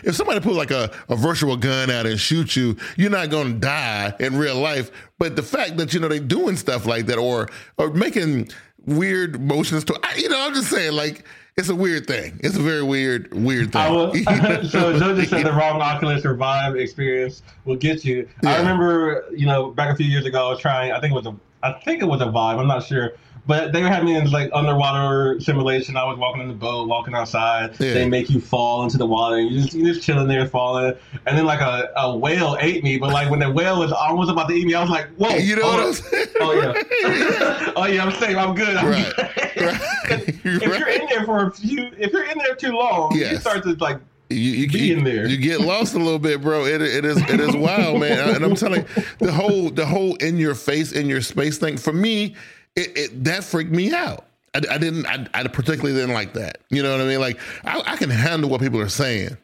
[0.03, 3.53] if somebody put like a, a virtual gun out and shoot you, you're not gonna
[3.53, 4.91] die in real life.
[5.20, 8.49] But the fact that you know they're doing stuff like that or or making
[8.86, 9.99] weird motions to.
[10.03, 12.39] I, you know, I'm just saying, like it's a weird thing.
[12.43, 13.82] It's a very weird, weird thing.
[13.82, 14.14] I will,
[14.70, 18.28] so Joe just said the wrong Oculus or Vive experience will get you.
[18.41, 18.53] Yeah.
[18.53, 20.91] I remember, you know, back a few years ago, I was trying.
[20.91, 22.59] I think it was a, I think it was a Vive.
[22.59, 23.14] I'm not sure,
[23.47, 25.95] but they had me in like underwater simulation.
[25.97, 27.72] I was walking in the boat, walking outside.
[27.80, 27.93] Yeah.
[27.93, 29.38] They make you fall into the water.
[29.38, 30.93] And you just you just chilling there, falling.
[31.26, 34.30] And then like a, a whale ate me, but like when the whale was almost
[34.30, 35.36] about to eat me, I was like, whoa.
[35.36, 36.28] You know oh, what I'm saying?
[36.41, 37.74] Oh yeah.
[37.78, 38.36] oh yeah, I'm safe.
[38.38, 38.76] I'm good.
[38.78, 39.14] I'm Right.
[39.16, 39.30] good.
[40.03, 40.28] Right.
[40.28, 40.43] if
[40.80, 43.41] you're in there for a few, if you're in there too long, you Yes.
[43.41, 43.99] start to like
[44.34, 45.27] you, you, Be you- in there.
[45.27, 46.65] You get lost a little bit, bro.
[46.65, 48.36] It, it is it is wild, man.
[48.36, 51.77] And I'm telling you, the whole the whole in your face, in your space thing.
[51.77, 52.36] For me,
[52.75, 54.25] it, it that freaked me out.
[54.55, 55.05] I, I didn't.
[55.07, 56.59] I, I particularly didn't like that.
[56.69, 57.19] You know what I mean?
[57.19, 59.36] Like I, I can handle what people are saying,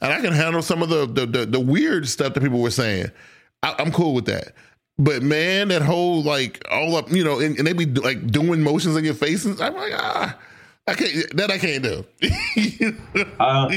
[0.00, 2.70] and I can handle some of the the, the, the weird stuff that people were
[2.70, 3.10] saying.
[3.62, 4.52] I'm cool with that.
[4.98, 8.62] But man, that whole like all up, you know, and, and they be like doing
[8.62, 9.60] motions in your faces.
[9.60, 10.38] I'm like, ah,
[10.88, 11.36] I can't.
[11.36, 12.04] That I can't do.
[13.40, 13.68] Uh,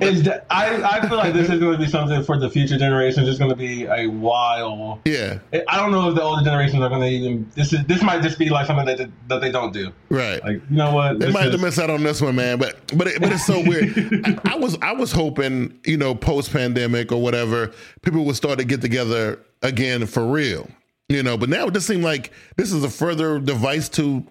[0.00, 2.78] it's the, I, I feel like this is going to be something for the future
[2.78, 3.28] generations.
[3.28, 5.00] It's going to be a while.
[5.04, 5.38] yeah.
[5.68, 7.50] I don't know if the older generations are going to even.
[7.54, 9.92] This is this might just be like something that that they don't do.
[10.08, 10.42] Right.
[10.42, 11.18] Like you know what?
[11.18, 12.58] They might have is- to miss out on this one, man.
[12.58, 13.92] But but it, but it's so weird.
[14.24, 17.72] I, I was I was hoping you know post pandemic or whatever
[18.02, 20.68] people would start to get together again for real.
[21.08, 24.24] You know, but now it just seemed like this is a further device to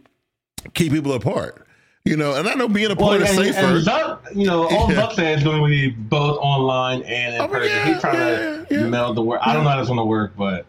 [0.74, 1.63] keep people apart.
[2.06, 3.90] You know, and I know being apart Well, is and, safer.
[4.30, 5.10] and you know, all Yeah.
[5.38, 7.70] Is going to be both online and in Oh, person.
[7.70, 8.26] yeah, He's trying yeah,
[8.66, 8.88] to yeah.
[8.88, 9.40] meld the work.
[9.42, 10.66] I don't know how that's going to work, but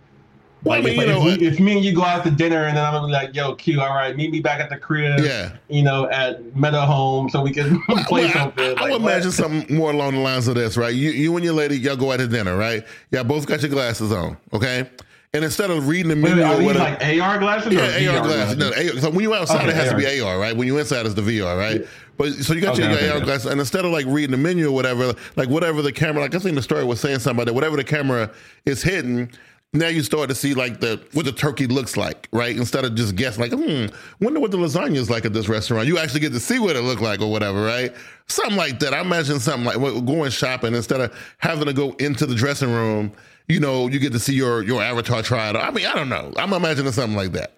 [0.62, 2.22] Well, I like mean, if, you know if, we, if me and you go out
[2.22, 4.61] to dinner and then I'm gonna be like, "Yo, Q, all right, meet me back
[4.61, 5.51] at the crib." Yeah.
[5.68, 8.78] You know, at Meta Home, so we can play Well, something.
[8.78, 10.95] I, I would imagine something more along the lines of this, right?
[10.95, 12.85] You, you and your lady, y'all go out to dinner, right?
[13.11, 14.89] Y'all both got your glasses on, okay?
[15.35, 17.72] And instead of reading the menu wait, are or these whatever, like AR glasses?
[17.72, 17.80] yeah,
[18.12, 18.57] AR VR glasses.
[18.57, 20.28] No, AR, so when you outside, Okay, it has to be AR.
[20.35, 20.57] AR, right?
[20.57, 21.85] When you inside, it's the VR, right?
[22.16, 23.24] But so you got Okay, your okay, AR okay.
[23.24, 26.35] glasses, and instead of like reading the menu or whatever, like whatever the camera, like
[26.35, 28.30] I think the story was saying something about that, whatever the camera
[28.64, 29.30] is hidden.
[29.72, 32.57] Now you start to see like the what the turkey looks like, right?
[32.57, 33.87] Instead of just guessing, like, hmm,
[34.24, 35.89] wonder what the lasagna is like at this restaurant.
[35.89, 37.93] You actually get to see what it looked like or whatever, right?
[38.28, 38.95] Something like that.
[38.95, 43.11] I imagine something like going shopping instead of having to go into the dressing room.
[43.49, 45.57] You know, you get to see your your avatar try it.
[45.57, 46.33] I mean, I don't know.
[46.37, 47.53] I'm imagining something like that.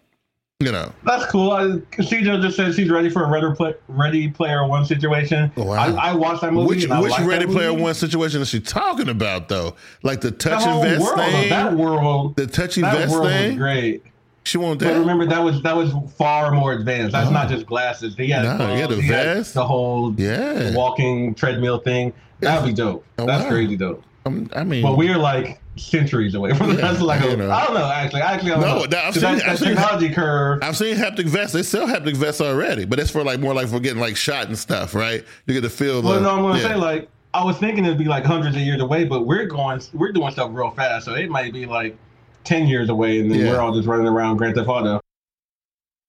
[0.59, 1.51] You know, That's cool.
[1.53, 1.64] I,
[1.99, 5.53] CJ just said she's ready for a Ready, play, ready Player One situation.
[5.55, 5.74] Oh, wow.
[5.74, 6.68] I, I watched that movie.
[6.68, 7.82] which and I which that Ready Player movie.
[7.82, 9.76] One situation is she talking about though?
[10.03, 13.24] Like the The touch whole and vest thing, that world, the touchy that vest world
[13.24, 13.59] was thing.
[13.59, 14.03] great.
[14.45, 14.78] She won't.
[14.78, 14.99] But that.
[15.01, 17.12] remember, that was that was far more advanced.
[17.12, 17.51] That's not oh.
[17.51, 18.14] just glasses.
[18.16, 19.55] He had, Nah, he had clothes, a he had vest.
[19.55, 20.74] the whole Yeah.
[20.74, 22.14] walking treadmill thing.
[22.41, 23.05] That'd be dope.
[23.18, 23.51] Oh, That's wow.
[23.51, 24.03] crazy dope.
[24.26, 26.70] Um, I mean, But we're like centuries away from.
[26.70, 27.50] Yeah, That's like a, you know.
[27.50, 27.90] I don't know.
[27.90, 28.86] Actually, actually, I don't No, know.
[28.86, 30.58] that- I've seen- that, I've that seen- technology curve.
[30.62, 31.52] I've seen haptic vests.
[31.52, 34.46] They sell haptic vests already, but it's for like more like for getting like shot
[34.48, 35.24] and stuff, right?
[35.46, 36.08] You get to feel the.
[36.08, 36.68] Well, no, I'm gonna yeah.
[36.68, 39.80] say like I was thinking it'd be like hundreds of years away, but we're going,
[39.92, 41.96] we're doing stuff real fast, so it might be like
[42.44, 43.50] ten years away, and then Yeah.
[43.52, 45.00] we're all just running around Grand Theft Auto.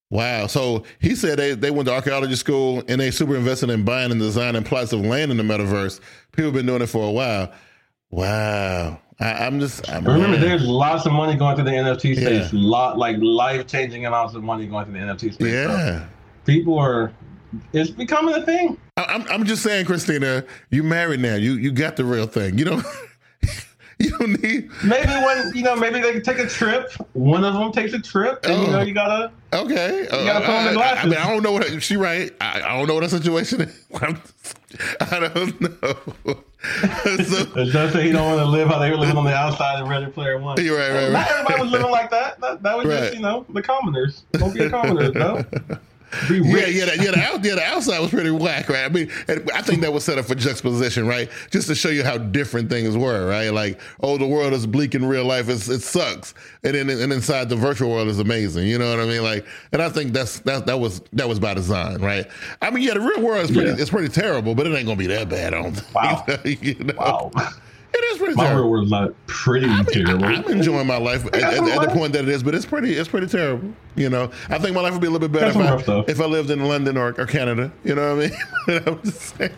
[0.10, 0.48] Wow.
[0.48, 4.10] So he said they, they went to archaeology school and they super invested in buying
[4.12, 6.00] and designing plots of land in the metaverse.
[6.32, 7.52] People have been doing it for a while.
[8.10, 9.00] Wow.
[9.20, 9.90] I, I'm just.
[9.90, 12.54] I'm, Remember, there's lots of money going to the NFT space.
[12.54, 12.60] Yeah.
[12.60, 15.38] Lot like life changing amounts of money going to the NFT space.
[15.38, 16.06] So Yeah.
[16.46, 17.12] people are.
[17.74, 18.78] It's becoming a thing.
[18.98, 21.36] I- I'm, I'm just saying, Christina, you married now.
[21.36, 22.58] You you got the real thing.
[22.58, 22.86] You don't.
[24.32, 24.70] you need.
[24.84, 26.92] Maybe when you know, maybe they can take a trip.
[27.14, 28.72] One of them takes a trip, and you Oh.
[28.72, 29.32] know, you gotta.
[29.54, 30.02] Okay.
[30.04, 31.06] You oh, gotta put on the I, glasses.
[31.06, 32.32] I mean, I don't know what she right.
[32.42, 33.86] I, I don't know what her situation is.
[34.02, 34.22] I'm-
[35.10, 35.98] don't know.
[37.24, 39.82] so, does say he don't want to live how they were living on the outside
[39.82, 40.64] in Ready Player One.
[40.64, 42.40] You're right, right, Not everybody was living like that.
[42.42, 42.98] That, that was Right.
[43.00, 44.24] just you know the commoners.
[44.34, 45.46] Don't be a commoner, though.
[46.30, 48.86] Be Yeah, yeah, the, yeah, the, out, yeah, the outside was pretty whack, right?
[48.86, 49.12] I mean,
[49.54, 51.30] I think that was set up for juxtaposition, right?
[51.52, 53.50] Just to show you how different things were, right?
[53.50, 56.34] Like, oh, the world is bleak in real life; it's, it sucks,
[56.64, 58.68] and then and inside the virtual world is amazing.
[58.68, 59.24] You know what I mean?
[59.24, 62.26] Like, and I think that's that that was that was by design, right?
[62.62, 63.76] I mean, yeah, the real world is pretty Yeah.
[63.78, 65.54] it's pretty terrible, but it ain't gonna be that bad.
[65.54, 65.94] I don't think.
[65.96, 66.26] Wow.
[66.46, 66.94] you know?
[66.98, 67.32] Wow.
[67.94, 68.64] It is pretty My terrible.
[68.64, 70.26] real world's not pretty terrible.
[70.26, 72.94] I'm enjoying my life at, at- at the point that it is, but it's pretty
[72.94, 73.74] it's pretty terrible.
[73.96, 76.20] You know, I think my life would be a little bit better if I, if
[76.22, 77.72] I lived in London or, or Canada.
[77.84, 78.84] You know what I mean?
[78.88, 79.52] I'm just saying.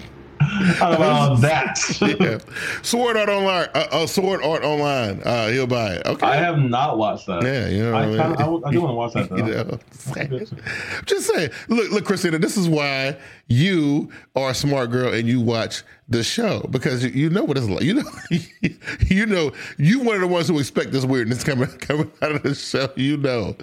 [0.76, 1.78] About that?
[2.20, 2.38] yeah.
[2.82, 3.68] Sword Art Online.
[3.74, 5.20] Uh, uh, Sword Art Online.
[5.24, 6.06] Uh, he'll buy it.
[6.06, 6.26] Okay.
[6.26, 7.42] I have not watched that.
[7.42, 7.94] Yeah, you know.
[7.94, 8.20] I, mean?
[8.20, 9.36] I, would- I do want to watch that though.
[9.36, 11.50] You know, just saying.
[11.68, 12.38] Look, look, Christina.
[12.38, 13.16] This is why
[13.50, 17.68] you are a smart girl and you watch the show because you, know what it's
[17.68, 17.82] like.
[17.82, 18.10] You know,
[19.08, 22.42] you know, you one of the ones who expect this weirdness coming coming out of
[22.44, 22.88] the show.
[22.96, 23.56] You know.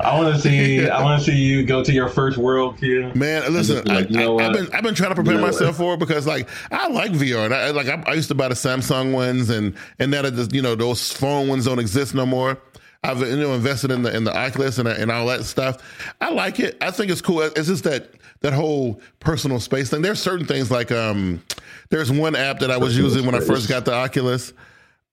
[0.00, 0.88] I want to see.
[0.88, 3.14] I want to see you go to your first world, kid.
[3.14, 5.40] Man, listen, like, I, you know I, have been I've been trying to prepare You
[5.40, 5.84] know myself what?
[5.84, 8.48] for it because like I like VR and I like I, I used to buy
[8.48, 12.14] the Samsung ones and and now that the- you know those phone ones don't exist
[12.14, 12.58] no more.
[13.04, 15.78] I've you know invested in the in the Oculus and and all that stuff.
[16.20, 16.78] I like it.
[16.80, 17.40] I think it's cool.
[17.40, 20.02] It's just that that whole personal space thing.
[20.02, 21.42] There's certain things like um,
[21.90, 24.52] there's one app that I was Personal using when I first got the Oculus.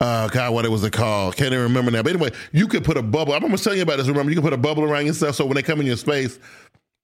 [0.01, 1.35] Uh, God, what it was it called?
[1.35, 2.03] Can't even remember now.
[2.03, 3.33] But anyway, you could put a bubble.
[3.33, 4.07] I remember telling you about this.
[4.07, 6.39] Remember, you can put a bubble around yourself so when they come in your space,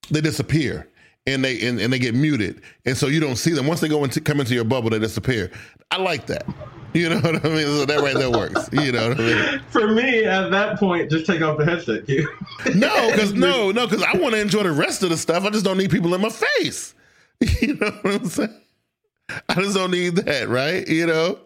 [0.10, 0.88] they disappear
[1.28, 3.68] and they and, and they get muted, and so you don't see them.
[3.68, 5.52] Once they go into come into your bubble, they disappear.
[5.92, 6.46] I like that.
[6.94, 7.66] You know what I mean?
[7.66, 8.70] So that right there works.
[8.72, 9.62] You know what I mean?
[9.70, 12.26] For me, at that point, just take off the headset, kid.
[12.76, 15.44] No, because no, no, because I want to enjoy the rest of the stuff.
[15.44, 16.94] I just don't need people in my face.
[17.62, 18.62] You know what I'm saying?
[19.50, 20.88] I just don't need that, right?
[20.88, 21.40] You know,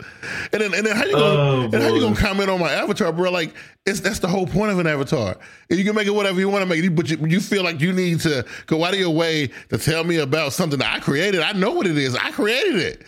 [0.51, 2.71] and then and then how you gonna Oh, and how you gonna comment on my
[2.71, 3.31] avatar, bro?
[3.31, 3.53] Like
[3.85, 5.37] it's that's the whole point of an avatar.
[5.69, 7.63] And you can make it whatever you want to make it, but you, you feel
[7.63, 10.93] like you need to go out of your way to tell me about something that
[10.93, 11.41] I created.
[11.41, 12.15] I know what it is.
[12.15, 13.03] I created it.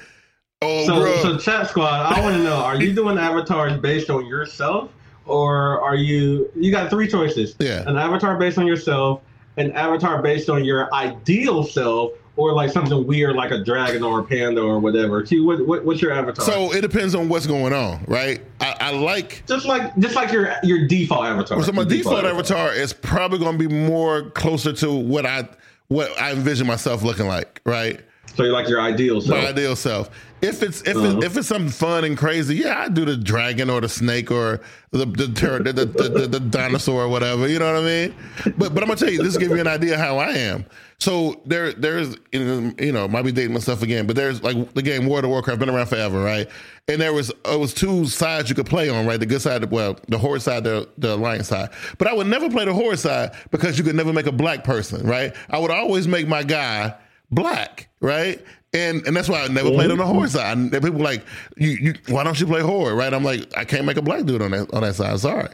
[0.62, 1.16] Oh, So, bro.
[1.22, 4.90] so chat squad, I want to know: Are you doing avatars based on yourself,
[5.26, 6.50] or are you?
[6.56, 7.56] You got three choices.
[7.60, 7.84] Yeah.
[7.88, 9.22] An avatar based on yourself,
[9.58, 14.20] an avatar based on your ideal self, or like something weird like a dragon or
[14.20, 15.22] a panda or whatever.
[15.22, 16.46] Q, what, what, what's your avatar?
[16.46, 18.42] so it depends on what's going on, right?
[18.60, 21.62] I, I like just like just like your your default avatar.
[21.64, 25.48] So my Your default avatar is probably going to be more closer to what I
[25.88, 28.00] what I envision myself looking like, right?
[28.36, 29.40] So you're like your ideal self.
[29.42, 30.10] My ideal self.
[30.42, 31.18] If it's if Uh-huh.
[31.20, 34.32] it, if it's something fun and crazy, yeah, I do the dragon or the snake
[34.32, 34.62] or
[34.92, 37.48] the the the, the, the, the, the dinosaur or whatever.
[37.48, 38.16] You know what I mean?
[38.58, 40.66] But but I'm gonna tell you, this give you an idea how I am.
[41.00, 45.06] So there there's you know might be dating myself again, but there's like the game
[45.08, 46.50] World of Warcraft been around forever, right?
[46.88, 49.20] And there was it was two sides you could play on, right?
[49.20, 51.70] The good side, well, the horde side, the the alliance side.
[52.00, 54.64] But I would never play the horde side because you could never make a black
[54.64, 55.36] person, right?
[55.52, 56.96] I would always make my guy
[57.32, 58.44] black, right?
[58.74, 60.58] And and that's why I never played on the horde side.
[60.58, 61.26] And people like,
[61.58, 63.14] you, you why don't you play horde, right?
[63.14, 65.20] I'm like, I can't make a black dude on that on that side.
[65.20, 65.50] Sorry.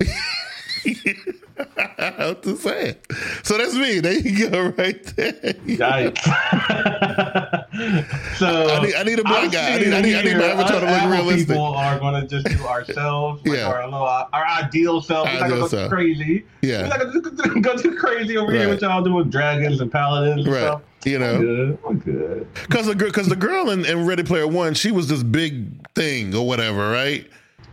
[1.56, 2.96] what to say?
[3.42, 4.00] So that's me.
[4.00, 5.32] There you go, right there.
[5.32, 6.18] Yikes.
[8.36, 9.74] so I need- I need a black guy.
[9.74, 11.48] I need- I need- I need my avatar to look realistic.
[11.48, 13.66] People are going to just do ourselves, like Yeah.
[13.68, 15.28] our little, our ideal self.
[15.32, 16.44] We're not going to go crazy.
[16.62, 16.82] Yeah.
[16.82, 20.44] We're not going to go too crazy over here with y'all doing dragons and paladins
[20.46, 20.60] and Right.
[20.62, 20.82] stuff.
[21.04, 21.78] You know.
[21.88, 22.52] I'm good.
[22.54, 25.86] Because the girl, because the girl in, in Ready Player One, she was this big
[25.94, 27.26] thing or whatever, right?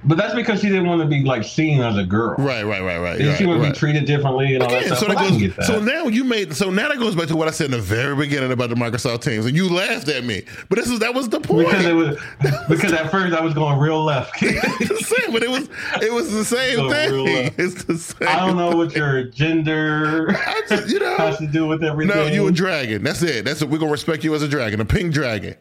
[0.06, 2.36] But that's because she didn't want to be like seen as a girl.
[2.38, 3.20] Right, right, right, right.
[3.20, 3.74] And right, she would right.
[3.74, 5.00] be treated differently and all that stuff.
[5.00, 5.56] so that goes.
[5.56, 5.66] that.
[5.66, 6.54] So now you made.
[6.56, 8.76] So now that goes back to what I said in the very beginning about the
[8.76, 10.44] Microsoft Teams, and you laughed at me.
[10.70, 11.68] But this is that was the point.
[11.68, 12.18] because it was
[12.70, 14.40] because at first I was going real left.
[14.40, 15.70] the same, but it was
[16.02, 17.54] it was the same So thing.
[17.58, 18.28] It's the same.
[18.28, 20.34] I don't know what your gender
[20.70, 22.16] just, you know, has to do with everything.
[22.16, 23.04] no, you a dragon.
[23.04, 23.46] That's it.
[23.46, 23.70] That's it.
[23.70, 25.56] we're gonna respect you as a dragon, a pink dragon.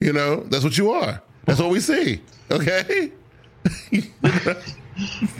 [0.00, 1.20] You know, that's what you are.
[1.46, 2.20] That's what we see.
[2.50, 3.12] Okay.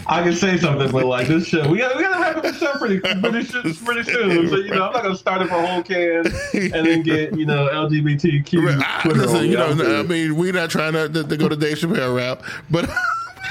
[0.06, 2.42] I can say something, but like this show, we got we got to wrap up
[2.44, 4.48] the show pretty pretty, soon- pretty soon.
[4.48, 7.36] So you know, I'm not gonna start it for a whole can and then get
[7.36, 9.80] you know LGBTQ I, Twitter ah, listen, you know, I'm.
[9.80, 12.40] I mean, we're not trying to, to, to go the Dave Chappelle route,
[12.70, 12.88] but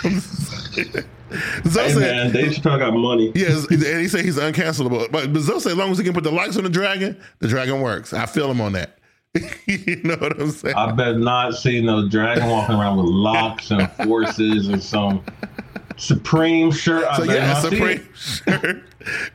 [1.68, 3.32] Zoe hey said, man, Dave Chappelle got money.
[3.36, 5.12] yes, and he said he's uncancelable.
[5.12, 7.20] But, but Zoe said, as long as he can put the likes on the dragon,
[7.40, 8.14] the dragon works.
[8.14, 8.98] I feel him on that.
[9.66, 10.76] you know what I'm saying?
[10.76, 15.24] I bet not see no dragon walking around with locks and forces and some
[15.98, 17.06] supreme shirt.
[17.06, 18.84] I so yeah, Supreme shirt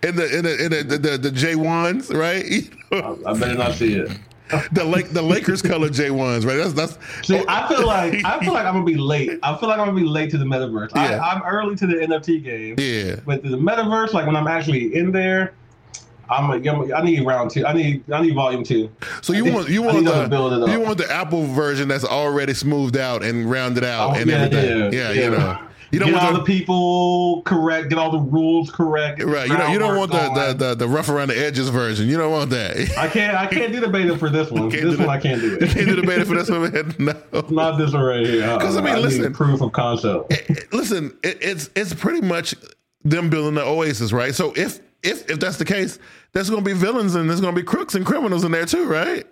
[0.02, 2.44] and the and the, and the, the, the, J ones, right?
[2.92, 4.10] You know, I better not see it.
[4.72, 6.56] the Lake the Lakers color J ones, right?
[6.56, 6.98] That's that's.
[7.26, 9.38] See, I feel like I feel like I'm gonna be late.
[9.42, 10.94] I feel like I'm gonna be late to the metaverse.
[10.94, 11.18] Yeah.
[11.24, 12.74] I, I'm early to the NFT game.
[12.78, 13.16] yeah.
[13.24, 15.54] But the metaverse, like when I'm actually in there,
[16.32, 17.64] I'm a, I'm a, I need round two.
[17.66, 18.90] I need I need volume two.
[19.20, 20.68] So you want you want the build it up.
[20.70, 24.36] you want the Apple version that's already smoothed out and rounded out Oh, and yeah,
[24.36, 24.92] everything.
[24.92, 25.58] yeah, Yeah, you know.
[25.90, 27.90] You don't get all the the, people correct.
[27.90, 29.22] Get all the rules correct.
[29.22, 29.46] right.
[29.46, 32.08] You know you don't want the, the, the the rough around the edges version.
[32.08, 32.96] You don't want that.
[32.96, 34.70] I can't I can't do the beta for this one.
[34.70, 35.68] This one I can't do You it.
[35.74, 36.94] can't do the beta for this one, man.
[36.98, 37.42] No.
[37.50, 38.40] Not this one right here.
[38.58, 40.32] 'Cause, I uh-uh, mean, need listen- proof of concept.
[40.32, 42.54] It- it- listen, it, it's it's pretty much
[43.04, 44.34] them building the Oasis, right?
[44.34, 45.98] So if if if that's the case,
[46.32, 48.66] there's going to be villains and there's going to be crooks and criminals in there
[48.66, 49.26] too, right?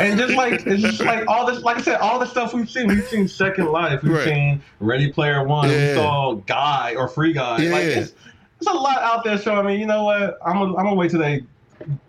[0.00, 2.68] and just like it's just like all this, like I said, all the stuff we've
[2.70, 2.88] seen.
[2.88, 4.02] We've seen Second Life.
[4.02, 4.24] We've Right.
[4.24, 5.68] seen Ready Player One.
[5.70, 5.88] Yeah.
[5.90, 7.58] We saw Guy or Free Guy.
[7.58, 7.70] Yeah.
[7.72, 8.14] Like it's,
[8.60, 9.76] there's a lot out there showing me.
[9.76, 10.38] You know what?
[10.44, 11.42] I'm gonna, I'm gonna wait till they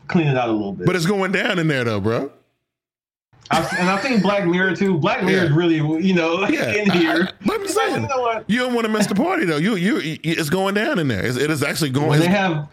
[0.07, 0.87] clean it out a little bit.
[0.87, 2.31] But it's going down in there though, bro.
[3.51, 4.97] I've, and I think Black Mirror too.
[4.97, 5.55] Black Mirror is Yeah.
[5.55, 5.75] really,
[6.05, 7.29] you know, Yeah, in here.
[7.45, 8.43] But I'm saying, you know?
[8.47, 9.57] You don't want to miss the party though.
[9.57, 11.23] You you it's going down in there.
[11.25, 12.09] It's, it is actually going.
[12.09, 12.67] When they have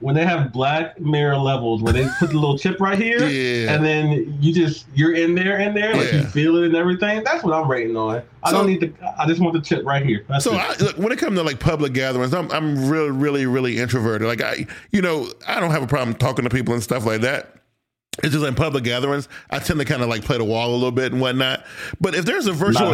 [0.00, 3.74] when they have Black Mirror levels, where they put the little chip right here, Yeah.
[3.74, 7.22] and then you just you're in there, in there, like you feel it and everything.
[7.22, 8.22] That's what I'm rating on.
[8.42, 8.92] I So- don't need the.
[9.18, 10.24] I just want the chip right here.
[10.28, 10.52] That's So.
[10.54, 14.26] I, look, when it comes to like public gatherings, I'm I'm really really really introverted.
[14.28, 17.20] Like I, you know, I don't have a problem talking to people and stuff like
[17.22, 17.56] that.
[18.22, 20.74] It's just in public gatherings, I tend to kind of like play the wall a
[20.74, 21.64] little bit and whatnot.
[22.00, 22.92] But if there's a virtual,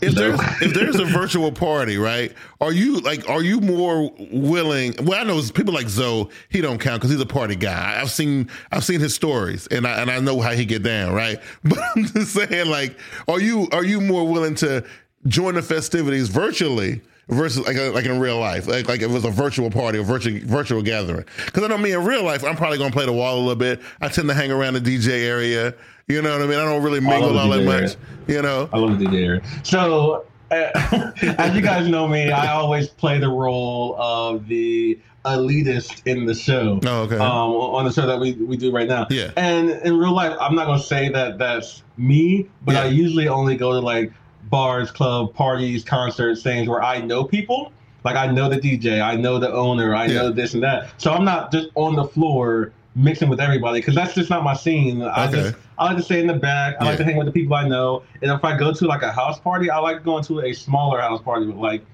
[0.00, 2.32] if there's if there's a virtual party, right?
[2.60, 4.94] Are you like are you more willing?
[5.02, 6.28] Well, I know people like Zoe.
[6.48, 8.00] He don't count because he's a party guy.
[8.00, 11.12] I've seen I've seen his stories and I and I know how he get down,
[11.14, 11.40] right?
[11.64, 12.98] But I'm just saying, like,
[13.28, 14.84] are you are you more willing to
[15.26, 17.02] join the festivities virtually?
[17.28, 20.38] Versus like like in real life, like like it was a virtual party or virtual
[20.44, 21.24] virtual gathering.
[21.46, 23.56] Because I know me in real life, I'm probably gonna play the wall a little
[23.56, 23.80] bit.
[24.00, 25.74] I tend to hang around the DJ area.
[26.06, 26.58] You know what I mean?
[26.58, 27.96] I don't really mingle all that much.
[28.28, 28.68] You know?
[28.72, 29.26] I love the DJ.
[29.26, 29.42] Area.
[29.64, 30.54] So, uh,
[31.36, 36.34] as you guys know me, I always play the role of the elitist in the
[36.34, 36.78] show.
[36.86, 37.16] Oh, okay.
[37.16, 39.08] Um, on the show that we, we do right now.
[39.10, 39.32] Yeah.
[39.36, 42.82] And in real life, I'm not gonna say that that's me, but Yeah.
[42.82, 44.12] I usually only go to like
[44.50, 47.72] bars, club, parties, concerts, things where I know people.
[48.04, 50.14] Like I know the DJ, I know the owner, I Yeah.
[50.22, 50.90] know this and that.
[50.98, 54.54] So I'm not just on the floor mixing with everybody because that's just not my
[54.54, 55.02] scene.
[55.02, 55.32] I Okay.
[55.42, 56.76] just I like to stay in the back.
[56.80, 58.02] I like to hang with the people I know.
[58.22, 61.00] And if I go to like a house party, I like going to a smaller
[61.00, 61.84] house party with like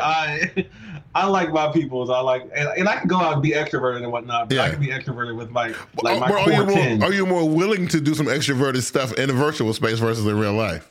[0.57, 0.67] I.
[1.15, 2.11] I like my peoples.
[2.11, 4.49] I like, and, and I can go out and be extroverted and whatnot.
[4.49, 7.13] But I can be extroverted with my like my but are core you more are
[7.13, 10.55] you more willing to do some extroverted stuff in a virtual space versus in real
[10.55, 10.91] life?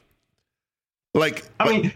[1.14, 1.94] Like, I mean,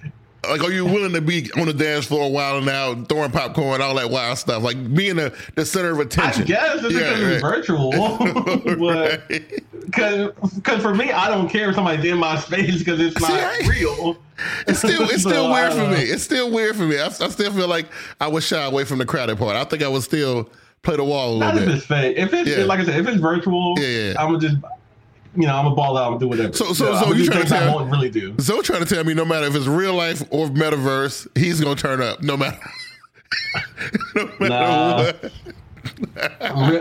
[0.49, 3.81] like, are you willing to be on the dance floor a while now, throwing popcorn,
[3.81, 6.43] all that wild stuff, like being the, the center of attention.
[6.43, 7.55] I guess it's Yeah, because it's right.
[7.55, 7.91] virtual.
[8.79, 9.63] but Right.
[9.85, 13.35] because for me, I don't care if somebody's in my space because it's not See,
[13.35, 14.17] I- real.
[14.67, 15.95] It's still it's still weird for me.
[16.03, 16.99] It's still weird for me.
[16.99, 17.87] I, I still feel like
[18.19, 19.55] I would shy away from the crowded part.
[19.55, 20.49] I think I would still
[20.81, 21.77] play the wall a Not little if bit.
[21.77, 22.17] it's fake.
[22.17, 22.65] If it's Yeah.
[22.65, 24.13] like I said, if it's virtual, yeah.
[24.19, 24.57] I'm just,
[25.35, 26.53] you know, I'm gonna ball out and do whatever.
[26.53, 28.35] So- so- Yeah, so you do trying to things I tell- won't really do.
[28.41, 31.75] Zoe trying to tell me no matter if it's real life or metaverse, he's gonna
[31.75, 32.57] turn up no matter.
[34.15, 35.03] no matter Nah.
[35.03, 35.31] what.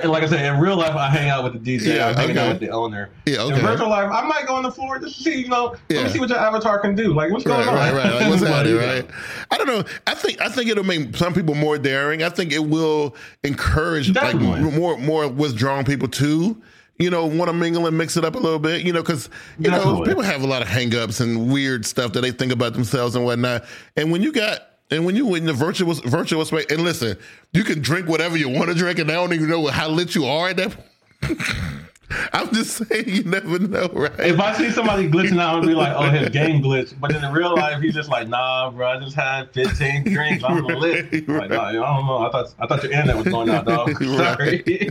[0.07, 1.94] Like I said, in real life, I hang out with the DJ.
[1.96, 2.46] Yeah, I'm hanging okay.
[2.46, 3.11] out with the owner.
[3.26, 3.55] Yeah, okay.
[3.57, 6.05] In virtual life, I might go on the floor just to see, you know, let
[6.05, 7.12] me see what your avatar can do.
[7.12, 7.74] Like, what's Right, going on?
[7.74, 8.14] right, right.
[8.14, 9.07] Like, what's happening, right?
[9.50, 9.84] I don't know.
[10.07, 12.22] I think I think it'll make some people more daring.
[12.22, 16.61] I think it will encourage like more more withdrawn people too.
[16.99, 18.82] You know, want to mingle and mix it up a little bit.
[18.82, 19.28] You know, because
[19.59, 22.72] you know people have a lot of hangups and weird stuff that they think about
[22.72, 23.64] themselves and whatnot.
[23.97, 27.18] And when you got and when you in the virtual virtual space, and listen,
[27.53, 30.14] you can drink whatever you want to drink, and I don't even know how lit
[30.14, 30.76] you are at that.
[31.20, 31.38] point.
[32.32, 34.20] I'm just saying, you never know, right?
[34.20, 37.32] If I see somebody glitching out and be like, "Oh, his game glitch," but in
[37.32, 40.44] real life, he's just like, "Nah, bro, I just had 15 drinks.
[40.44, 42.18] I'm lit." Like, nah, I don't know.
[42.18, 44.02] I thought I thought your internet was going out, dog.
[44.02, 44.90] Sorry.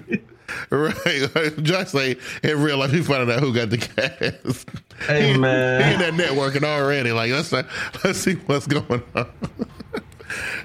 [0.70, 1.64] Right.
[1.64, 4.66] Josh say in real life he finding out who got the gas.
[5.08, 6.00] Hey, he, man.
[6.00, 7.12] He in that networking already.
[7.12, 9.32] Like let's let's see what's going on.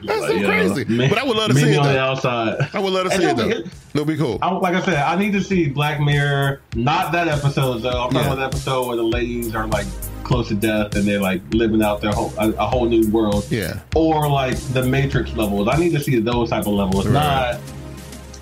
[0.04, 0.84] That's so crazy.
[0.86, 2.68] me- but I would love to see it on the outside.
[2.72, 3.62] I would love to see it it'll though.
[3.62, 4.38] be- It'll be cool.
[4.42, 6.60] I, like I said, I need to see Black Mirror.
[6.74, 8.04] Not that episode though.
[8.04, 9.86] I'm talking about the episode where the ladies are like
[10.24, 13.46] close to death and they're like living out their whole a, a whole new world.
[13.50, 13.80] Yeah.
[13.96, 15.68] Or like the Matrix levels.
[15.68, 17.06] I need to see those type of levels.
[17.06, 17.14] Right.
[17.14, 17.60] Not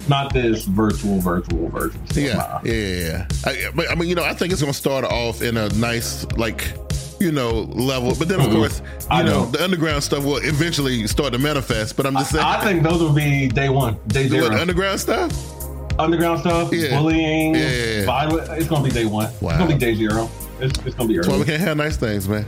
[0.09, 2.01] not this virtual, virtual, virtual.
[2.15, 2.61] Yeah, Nah.
[2.65, 3.27] yeah, yeah.
[3.45, 5.69] I, but I mean, you know, I think it's going to start off in a
[5.71, 6.73] nice, like,
[7.21, 8.15] you know, level.
[8.19, 9.13] But then, of course, you Mm-hmm.
[9.13, 9.51] I know, know.
[9.51, 11.97] the underground stuff will eventually start to manifest.
[11.97, 14.57] But I'm just saying, I think those will be day one, day what, zero.
[14.61, 15.31] underground stuff.
[15.99, 16.99] Underground stuff, Yeah.
[16.99, 18.49] bullying, Yeah, violence.
[18.51, 19.31] It's gonna be day one.
[19.41, 19.51] Wow.
[19.51, 20.31] It's gonna be day zero.
[20.61, 22.47] It's, it's gonna be That's why we can't have nice things, man.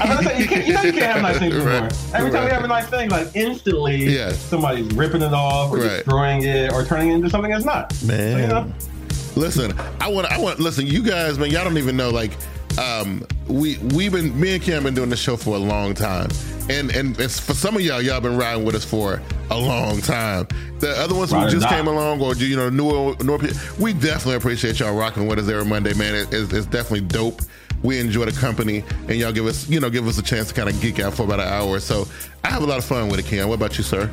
[0.00, 1.80] I'm gonna say you, can't, you know you can't have nice things anymore.
[1.80, 1.92] Right.
[2.14, 2.44] Every time Right.
[2.44, 4.32] we have a nice thing, like instantly, Yeah.
[4.32, 5.88] somebody's ripping it off or Right.
[6.04, 7.92] destroying it or turning it into something it's not.
[8.04, 8.32] Man.
[8.32, 8.72] So, you know,
[9.36, 10.60] Listen, I want, I want.
[10.60, 12.08] Listen, you guys, man, y'all don't even know.
[12.08, 12.30] Like,
[12.78, 16.28] um, we we've been, me and Kim been doing this show for a long time,
[16.68, 20.00] and and it's, for some of y'all, y'all been riding with us for a long
[20.00, 20.46] time.
[20.80, 23.92] The other ones who Ride just came along, or you know, newer, newer, people, we
[23.92, 26.14] definitely appreciate y'all rocking with us every Monday, man.
[26.14, 27.40] It, it's, it's definitely dope
[27.82, 30.54] We enjoy the company, and y'all give us, you know, give us a chance to
[30.54, 32.06] kind of geek out for about an hour or so.
[32.44, 33.46] I have a lot of fun with it, Ken.
[33.48, 34.10] What about you, sir?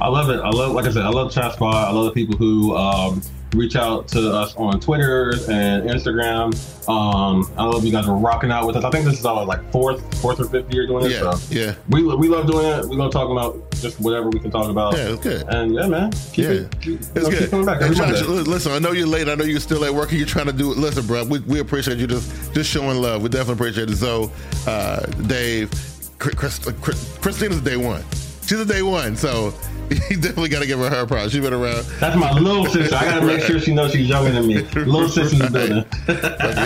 [0.00, 0.40] I love it.
[0.40, 1.88] I love, like I said, I love Chat Squad.
[1.88, 3.20] I love the people who um,
[3.54, 6.52] reach out to us on Twitter and Instagram.
[6.88, 8.84] Um, I love you guys are rocking out with us.
[8.84, 11.12] I think this is our like fourth, fourth or fifth year doing this.
[11.20, 11.74] Yeah, so yeah.
[11.88, 12.86] We, we love doing it.
[12.88, 14.96] We love talking about just whatever we can talk about.
[14.96, 15.46] Yeah, it's good.
[15.48, 16.80] And yeah, man, keep Yeah, it.
[16.80, 17.50] Keep, you it's know, good.
[17.50, 19.28] Coming back Josh, listen, I know you're late.
[19.28, 20.78] I know you're still at work and you're trying to do it.
[20.78, 23.22] Listen, bro, we, we appreciate you just just showing love.
[23.22, 23.96] We definitely appreciate it.
[23.96, 24.30] So,
[24.66, 25.70] uh, Dave,
[26.18, 28.02] Chris, Chris- Christina's day one.
[28.48, 29.52] She's a day one, so
[29.90, 31.32] you definitely got to give her her props.
[31.32, 31.84] She's been around.
[32.00, 32.96] That's my little sister.
[32.96, 34.62] I gotta make sure she knows she's younger than me.
[34.62, 35.84] Little sister's the building.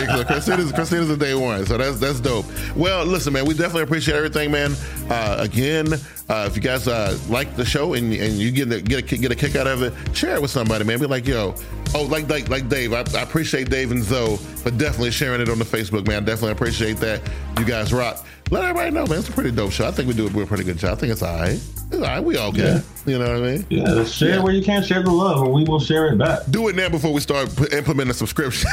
[0.06, 2.46] So Christina's, Christina's a day one, so that's that's dope.
[2.76, 4.76] Well, listen, man, we definitely appreciate everything, man.
[5.10, 5.92] Uh, again,
[6.28, 9.16] uh, if you guys uh, like the show and, and you get a, get a
[9.18, 11.00] get a kick out of it, share it with somebody, man.
[11.00, 11.52] Be like, yo,
[11.96, 12.92] oh, like like like Dave.
[12.92, 16.24] I, I appreciate Dave and Zoe, but definitely sharing it on the Facebook, man.
[16.24, 17.28] Definitely appreciate that.
[17.58, 18.24] You guys rock.
[18.52, 19.20] Let everybody know, man.
[19.20, 19.88] It's a pretty dope show.
[19.88, 20.92] I think we do a pretty good job.
[20.92, 21.52] I think it's all right.
[21.52, 22.22] It's all right.
[22.22, 22.84] We all good.
[23.06, 23.66] You know what I mean?
[23.70, 24.42] Yeah, share Yeah.
[24.42, 24.82] where you can.
[24.82, 26.40] Share the love, and we will share it back.
[26.50, 28.68] Do it now before we start p- implementing subscription.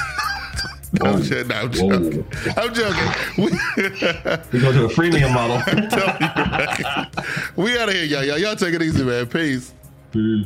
[1.02, 1.30] no, I'm.
[1.30, 2.02] No, I'm Whoa.
[2.02, 2.26] joking.
[2.58, 3.14] I'm joking.
[3.38, 3.44] We,
[4.52, 5.62] We go to a freemium model.
[7.56, 8.26] we out of here, y'all.
[8.26, 8.38] y'all.
[8.38, 9.28] Y'all take it easy, man.
[9.28, 9.74] Peace.
[10.12, 10.46] Peace.